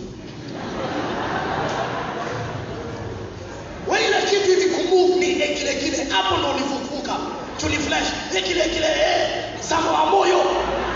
Wewe 3.89 4.23
kitu 4.31 4.51
hivi 4.51 4.71
kumove 4.75 5.15
ni 5.15 5.35
kile 5.57 5.75
kile, 5.75 6.05
hapo 6.05 6.37
ndo 6.37 6.51
ulifufuka. 6.51 7.17
tuliflesh 7.61 8.09
eh, 8.35 8.45
kile 8.45 8.65
kile 8.69 8.87
eh, 8.87 9.29
samo 9.61 9.93
wa 9.93 10.07
moyo, 10.07 10.41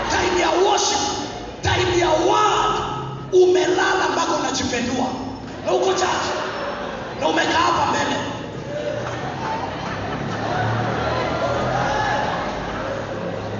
time 0.09 0.41
ya 0.41 0.49
worship, 0.49 0.99
time 1.61 1.99
ya 1.99 2.09
word, 2.09 2.75
umelala 3.33 4.07
mpaka 4.63 4.77
unajipendua 4.77 5.07
na 5.65 5.73
uko 5.73 5.93
chache. 5.93 6.33
Na 7.19 7.27
umekaa 7.27 7.51
hapa 7.59 7.85
mbele. 7.91 8.15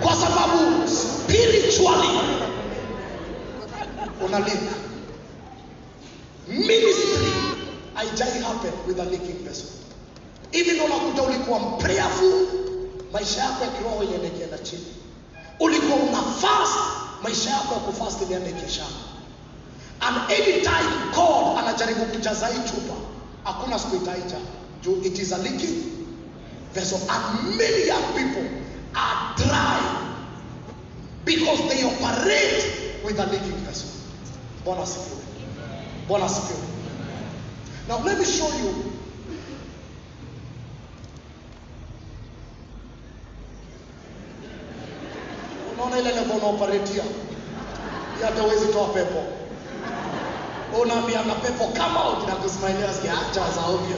Kwa 0.04 0.16
sababu 0.16 0.88
spiritually 0.88 2.20
una 4.26 4.40
leak 4.40 4.60
ministry 6.48 7.34
haijai 7.94 8.42
happen 8.42 8.72
with 8.88 9.00
a 9.00 9.04
leaking 9.06 9.44
vessel. 9.44 9.68
Ndo 10.76 10.84
unakuta 10.86 11.22
ulikuwa 11.22 11.60
prayerful 11.60 12.48
maisha 13.14 13.42
yako 13.42 13.64
ya 13.64 13.70
kiroho 13.70 14.04
inaendekienda 14.04 14.58
chini. 14.58 14.86
Ulikuwa 15.60 15.96
una 15.98 16.22
fast 16.22 16.80
maisha 17.24 17.50
yako 17.50 17.74
ya 17.74 17.80
kufast 17.80 18.22
ilienda 18.22 18.50
ikiishana 18.50 18.90
and 20.08 20.17
anytime 20.32 20.89
god 21.15 21.58
anajaribu 21.60 22.06
kujaza 22.06 22.48
hii 22.48 22.70
chupa 22.70 22.93
hakuna 23.43 23.80
siku 23.80 23.96
itaija 23.96 24.38
juu 24.84 25.02
it 25.04 25.20
is 25.20 25.34
a 25.34 25.38
leaking 25.38 25.84
vessel. 26.74 27.00
And 27.10 27.56
many 27.58 27.88
young 27.88 28.04
people 28.13 28.46
are 28.93 29.36
dry 29.38 29.80
because 31.26 31.62
they 31.70 31.84
operate 31.86 32.63
with 33.06 33.20
a 33.20 33.26
leaking 33.26 33.65
vessel. 33.65 33.89
Bwana 34.65 34.82
asifiwe. 34.84 35.17
Bwana 36.08 36.26
asifiwe. 36.26 36.60
Now 37.88 38.04
let 38.06 38.20
me 38.20 38.26
show 38.26 38.50
you. 38.60 38.91
Unaona 45.74 46.00
ile 46.00 46.12
level 46.12 46.38
unaoperatia 46.38 47.04
hata 48.26 48.43
uwezi 48.43 48.65
toa 48.67 48.88
pepo 48.88 49.24
unaambianga 50.82 51.36
pepo 51.36 51.67
kama 51.67 52.03
out 52.06 52.27
na 52.27 52.36
kusmailia 52.36 52.93
sikia 52.93 53.15
za 53.56 53.65
ovyo. 53.65 53.97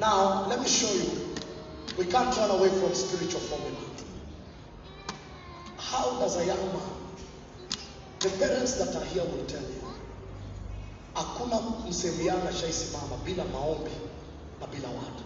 Now 0.00 0.46
let 0.48 0.60
me 0.60 0.68
show 0.68 0.92
you. 0.92 1.10
We 1.98 2.04
can't 2.06 2.36
run 2.36 2.50
away 2.50 2.68
from 2.70 2.94
spiritual 2.94 3.40
formula. 3.40 3.76
How 5.78 6.18
does 6.20 6.36
a 6.36 6.46
young 6.46 6.66
man 6.72 6.90
the 8.20 8.28
parents 8.30 8.74
that 8.74 8.94
are 8.96 9.04
here 9.04 9.24
will 9.24 9.44
tell 9.46 9.60
you 9.62 9.82
hakuna 11.14 11.60
msemiana 11.88 12.52
shaisimama 12.52 13.16
bila 13.24 13.44
maombi 13.44 13.90
na 14.60 14.66
bila 14.66 14.88
watu. 14.88 15.24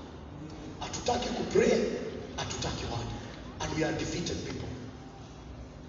Hatutaki 0.80 1.28
kupray 1.28 1.78
hatutaki 2.36 2.84
watu. 2.84 3.14
And 3.60 3.76
we 3.78 3.84
are 3.84 3.92
defeated 3.98 4.36
people 4.46 4.65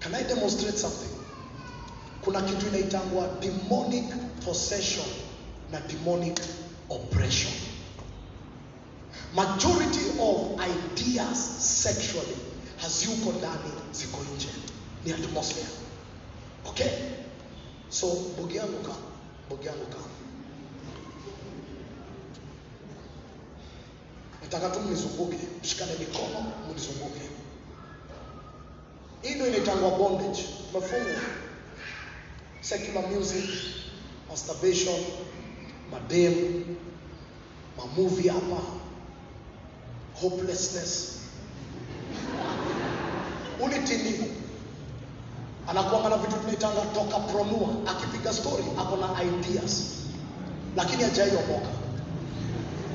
can 0.00 0.14
i 0.14 0.22
demonstrate 0.22 0.76
something? 0.78 1.14
Kuna 2.24 2.40
kitu 2.42 2.66
inaitangwa 2.68 3.28
demonic 3.40 4.04
possession 4.44 5.06
na 5.72 5.80
demonic 5.80 6.40
oppression. 6.90 7.52
Majority 9.34 10.00
of 10.20 10.60
ideas 10.60 11.38
sexually 11.82 12.36
haziyuko 12.76 13.32
ndani 13.32 13.72
ziko 13.92 14.18
nje. 14.36 14.48
Ni 15.04 15.12
atmosphere. 15.12 15.68
Okay? 16.68 16.90
So 17.90 18.06
bogi 18.38 18.56
yangu 18.56 18.78
ka 18.82 18.94
bogi 19.50 19.66
yangu 19.66 19.86
ka. 19.86 19.98
Nataka 24.42 24.68
tu 24.70 24.80
mnizunguke 24.80 25.38
mshikane 25.62 25.92
mikono 25.98 26.52
mnizunguke 26.70 27.20
hii 29.22 29.34
ndio 29.34 29.46
inaitangwa 29.46 29.90
bondage 29.90 30.44
tumefungwa 30.72 31.12
secular 32.60 33.08
music 33.10 33.44
masturbation 34.30 34.96
madem 35.90 36.64
mamovie 37.78 38.30
hapa. 38.30 38.62
Hopelessness. 40.20 41.18
Unitini 43.60 44.24
anakuanga 45.68 46.08
na 46.08 46.16
vitu 46.16 46.36
tunaitanga 46.36 46.80
toka 46.94 47.18
pronua 47.18 47.68
akipiga 47.86 48.32
story 48.32 48.64
ako 48.78 48.96
na 48.96 49.22
ideas. 49.22 49.84
Lakini 50.76 51.02
hajaiomoka. 51.02 51.68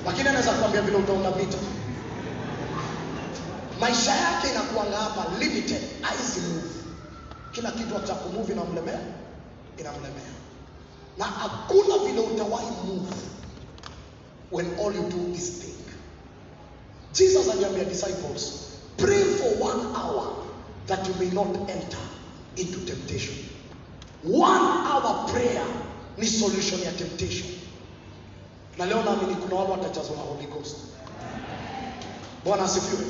Lakini 0.05 0.29
anaweza 0.29 0.51
kuambia 0.53 0.81
vile 0.81 0.97
utaona 0.97 1.31
vita 1.31 1.57
maisha 3.83 4.11
yake 4.15 4.49
inakuanga 4.49 4.97
hapa 4.97 5.25
limited 5.39 5.81
haizi 6.01 6.39
move. 6.39 6.69
Kila 7.51 7.71
kitu 7.71 7.99
cha 8.07 8.13
kumove 8.15 8.53
inamlemea 8.53 8.99
inamlemea. 9.77 10.33
Na 11.17 11.25
hakuna 11.25 11.97
vile 11.97 12.19
utawahi 12.19 12.67
move 12.85 13.15
when 14.51 14.65
all 14.79 14.95
you 14.95 15.03
do 15.03 15.35
is 15.35 15.59
think. 15.59 15.87
Jesus 17.13 17.49
aliambia 17.49 17.83
disciples 17.85 18.53
pray 18.97 19.23
for 19.23 19.69
one 19.71 19.83
hour 19.95 20.27
that 20.87 21.07
you 21.07 21.13
may 21.19 21.29
not 21.31 21.47
enter 21.69 21.99
into 22.55 22.79
temptation. 22.79 23.35
One 24.23 24.65
hour 24.87 25.25
prayer 25.31 25.65
ni 26.17 26.27
solution 26.27 26.79
ya 26.81 26.91
temptation. 26.91 27.49
Na 28.77 28.85
leo 28.85 29.03
naamini 29.03 29.35
kuna 29.35 29.55
wale 29.55 29.71
watajazwa 29.71 30.15
na 30.15 30.21
holy 30.21 30.47
ghost. 30.47 30.75
Bwana 32.45 32.63
asifiwe 32.63 33.01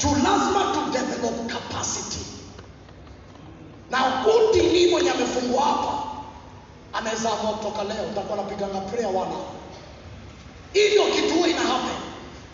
tu 0.00 0.08
lazima 0.08 0.72
tu 0.74 0.80
develop 0.92 1.50
capacity. 1.52 2.20
Na 3.90 3.98
kundi 4.24 4.60
hii 4.68 4.90
mwenye 4.90 5.10
amefungwa 5.10 5.62
hapa 5.64 6.02
anaweza 6.92 7.30
amua 7.32 7.52
kutoka 7.52 7.84
leo 7.84 8.02
utakuwa 8.12 8.36
napiganga 8.36 8.80
prayer 8.80 9.06
wana 9.16 9.34
hivyo 10.72 11.02
kitu 11.06 11.34
huwa 11.34 11.48
ina 11.48 11.60
happen. 11.60 11.96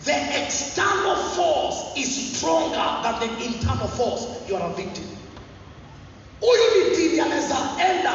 The 0.05 0.43
external 0.43 1.15
force 1.35 1.77
is 1.95 2.37
stronger 2.37 2.99
than 3.03 3.19
the 3.19 3.45
internal 3.45 3.87
force 3.87 4.23
you 4.49 4.55
are 4.55 4.65
a 4.65 4.69
victim. 4.69 5.03
Huyu 6.41 6.89
ni 6.89 6.95
tini 6.97 7.19
anaweza 7.19 7.55
enda 7.89 8.06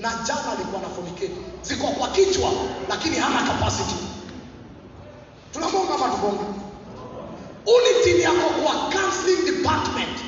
na 0.00 0.10
jana 0.26 0.52
alikuwa 0.52 0.82
na 0.82 0.88
fornicate 0.88 1.36
ziko 1.62 1.86
kwa 1.86 2.08
kichwa 2.08 2.50
lakini 2.88 3.16
hana 3.16 3.42
capacity 3.42 3.94
tunabonga 5.52 5.94
ama 5.94 6.08
tubonga 6.08 6.44
uni 7.66 8.04
tini 8.04 8.20
yako 8.22 8.50
kwa 8.62 8.72
counseling 8.74 9.42
department 9.44 10.18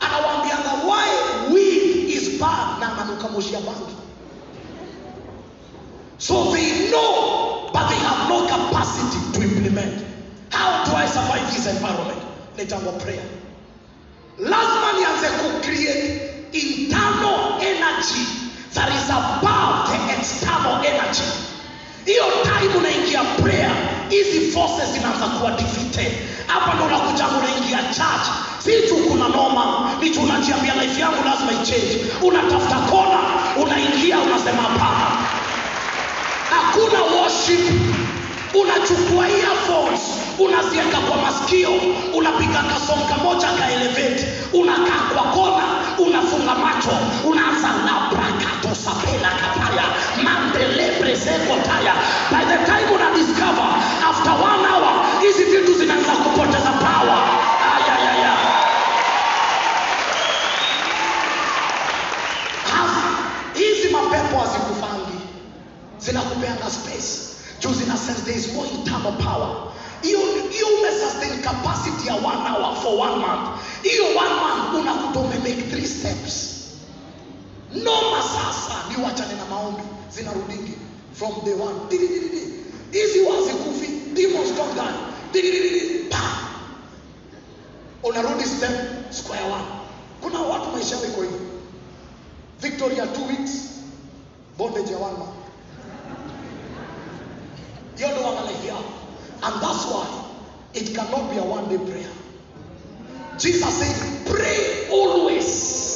anawaambianga 0.00 0.72
why 0.86 1.08
weed 1.54 2.08
is 2.10 2.40
bad 2.40 2.80
na 2.80 2.92
ananuka 2.92 3.28
bangi 3.28 3.96
So 6.18 6.50
they 6.52 6.88
know, 6.90 7.68
but 7.74 7.88
they 7.90 7.96
have 7.96 8.28
no 8.28 8.46
capacity 8.48 9.32
to 9.38 9.42
implement. 9.42 10.02
How 10.50 10.84
do 10.86 10.92
I 10.96 11.06
survive 11.06 11.52
this 11.52 11.66
environment? 11.66 12.18
Naitangwa 12.56 12.98
prayer. 13.02 13.22
Lazima 14.38 14.92
nianze 14.96 15.28
ku 15.28 15.60
create 15.60 16.48
internal 16.52 17.60
energy 17.60 18.45
that 18.74 18.88
is 18.90 19.10
above 19.10 19.88
the 19.88 20.12
external 20.18 20.76
energy. 20.84 21.22
Hiyo 22.04 22.24
time 22.44 22.74
unaingia 22.78 23.24
prayer, 23.42 23.70
hizi 24.08 24.40
forces 24.52 24.88
zinaanza 24.92 25.26
kuwa 25.26 25.50
defeated. 25.50 26.12
Hapa 26.46 26.74
ndo 26.74 26.84
unakuja 26.84 27.24
unaingia 27.28 27.78
church, 27.78 28.26
si 28.58 28.88
tu 28.88 28.96
kuna 28.96 29.28
noma, 29.28 29.90
ni 30.00 30.10
tu 30.10 30.20
unajiambia 30.22 30.74
life 30.74 31.00
yangu 31.00 31.24
lazima 31.24 31.52
ichange. 31.52 32.04
Unatafuta 32.22 32.76
kona, 32.76 33.18
unaingia 33.62 34.18
unasema 34.18 34.62
hapana 34.62 35.06
hakuna 36.50 37.02
worship 37.02 37.60
unachukua 38.62 39.28
earphones 39.28 40.00
unaziweka 40.38 40.98
kwa 40.98 41.16
masikio 41.16 41.70
unapiga 42.14 42.62
kasonga 42.62 43.16
moja 43.22 43.48
kaeleveti 43.58 44.26
unakaa 44.52 45.00
kwa 45.14 45.22
kona 45.22 45.64
unafunga 45.98 46.54
macho 46.54 46.90
unaanza 47.24 47.68
labrakatosapela 47.86 49.28
kapaya 49.30 49.84
mandelebrezekotaya 50.24 51.94
by 52.30 52.44
the 52.50 52.58
time 52.66 52.90
una 52.94 53.10
discover 53.10 53.65
steps. 76.06 76.78
Noma 77.74 78.22
sasa 78.22 78.88
ni 78.88 79.04
wachane 79.04 79.34
na 79.36 79.44
maombi. 79.44 79.82
Zinarudingi 80.10 80.74
from 81.12 81.32
the 81.44 81.54
one. 81.56 81.74
Hizi 82.92 83.20
wazikufi 83.20 84.14
demons 84.14 84.52
don't 84.56 84.74
die 84.74 86.08
pa! 86.10 86.48
Unarudi 88.04 88.44
step 88.44 89.12
square 89.12 89.50
one. 89.50 89.64
Kuna 90.22 90.40
watu 90.40 90.70
maisha 90.70 90.94
yao 90.96 91.22
hivi. 91.22 91.46
Victory 92.60 92.96
ya 92.98 93.04
weeks. 93.04 93.52
Bondage 94.58 94.92
ya 94.92 94.98
one 94.98 95.18
month. 95.18 95.34
Hiyo 97.96 98.08
ndo 98.10 98.22
wangalifia 98.22 98.74
and 99.42 99.60
that's 99.60 99.84
why 99.86 100.06
it 100.74 100.94
cannot 100.96 101.30
be 101.30 101.38
a 101.38 101.42
one 101.44 101.68
day 101.68 101.78
prayer. 101.78 102.10
Jesus 103.38 103.78
said 103.78 104.24
pray 104.26 104.88
always 104.90 105.95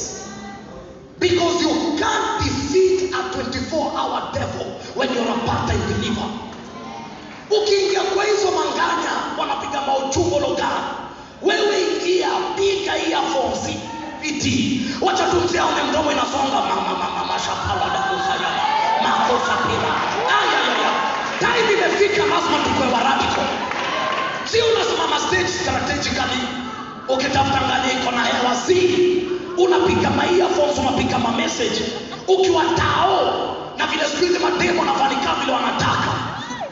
because 1.20 1.60
you 1.62 1.70
can't 1.98 2.40
defeat 2.42 3.12
a 3.12 3.20
24 3.32 3.92
hour 3.98 4.32
devil 4.32 4.66
when 4.96 5.12
you're 5.12 5.28
a 5.28 5.38
part-time 5.46 5.80
believer. 5.92 6.28
Ukiingia 7.50 8.00
kwa 8.00 8.24
hizo 8.24 8.50
manganya 8.50 9.12
wanapiga 9.38 9.80
mauchungo 9.80 10.38
logani 10.40 10.86
wewe 11.42 11.76
ingia 11.80 12.28
piga 12.56 12.92
hii 12.92 13.12
afonsi 13.14 13.78
viti 14.20 14.80
wacha 15.00 15.24
tumsiaone 15.26 15.82
mdomo 15.82 16.12
inasonga 16.12 16.60
mama 16.60 16.92
mama 16.98 17.24
mashapala 17.24 17.84
dakusaya 17.94 18.50
makosa 19.02 19.56
pila 19.56 19.90
ayayaya 20.38 20.90
time 21.38 21.72
imefika 21.72 22.24
lazima 22.26 22.58
tukwe 22.64 22.86
waradical 22.92 23.46
si 24.44 24.58
unasimama 24.62 25.20
stage 25.20 25.48
strategically 25.48 26.42
ukitafuta 27.08 27.60
ngani 27.66 27.92
iko 28.02 28.10
na 28.10 28.24
hewa 28.24 28.54
si 28.56 28.76
unapiga 29.58 30.10
ma 30.10 30.24
earphones 30.26 30.78
unapiga 30.78 31.18
ma 31.18 31.30
ukiwa 32.28 32.64
tao 32.64 33.56
na 33.78 33.86
vile 33.86 34.04
siku 34.04 34.24
hizi 34.24 34.38
mademo 34.38 34.80
wanafanikaa 34.80 35.34
vile 35.40 35.52
wanataka. 35.52 36.10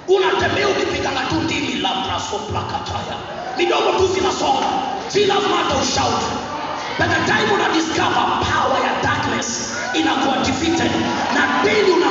Unatembea 0.08 0.68
ukipigana 0.68 1.20
tu 1.20 1.34
ndimi 1.34 1.72
labrasoplakataya 1.74 3.16
midomo 3.56 3.92
tu 3.98 4.06
zinasonga 4.14 4.66
si 5.08 5.24
lazima 5.24 5.56
hata 5.56 5.74
time 7.26 7.52
una 7.54 7.68
discover 7.68 8.26
power 8.48 8.80
ya 8.86 9.02
darkness 9.02 9.74
inakuwa 9.94 10.36
defeated. 10.36 10.90
Na 11.34 11.62
daily 11.64 11.90
una 11.90 12.06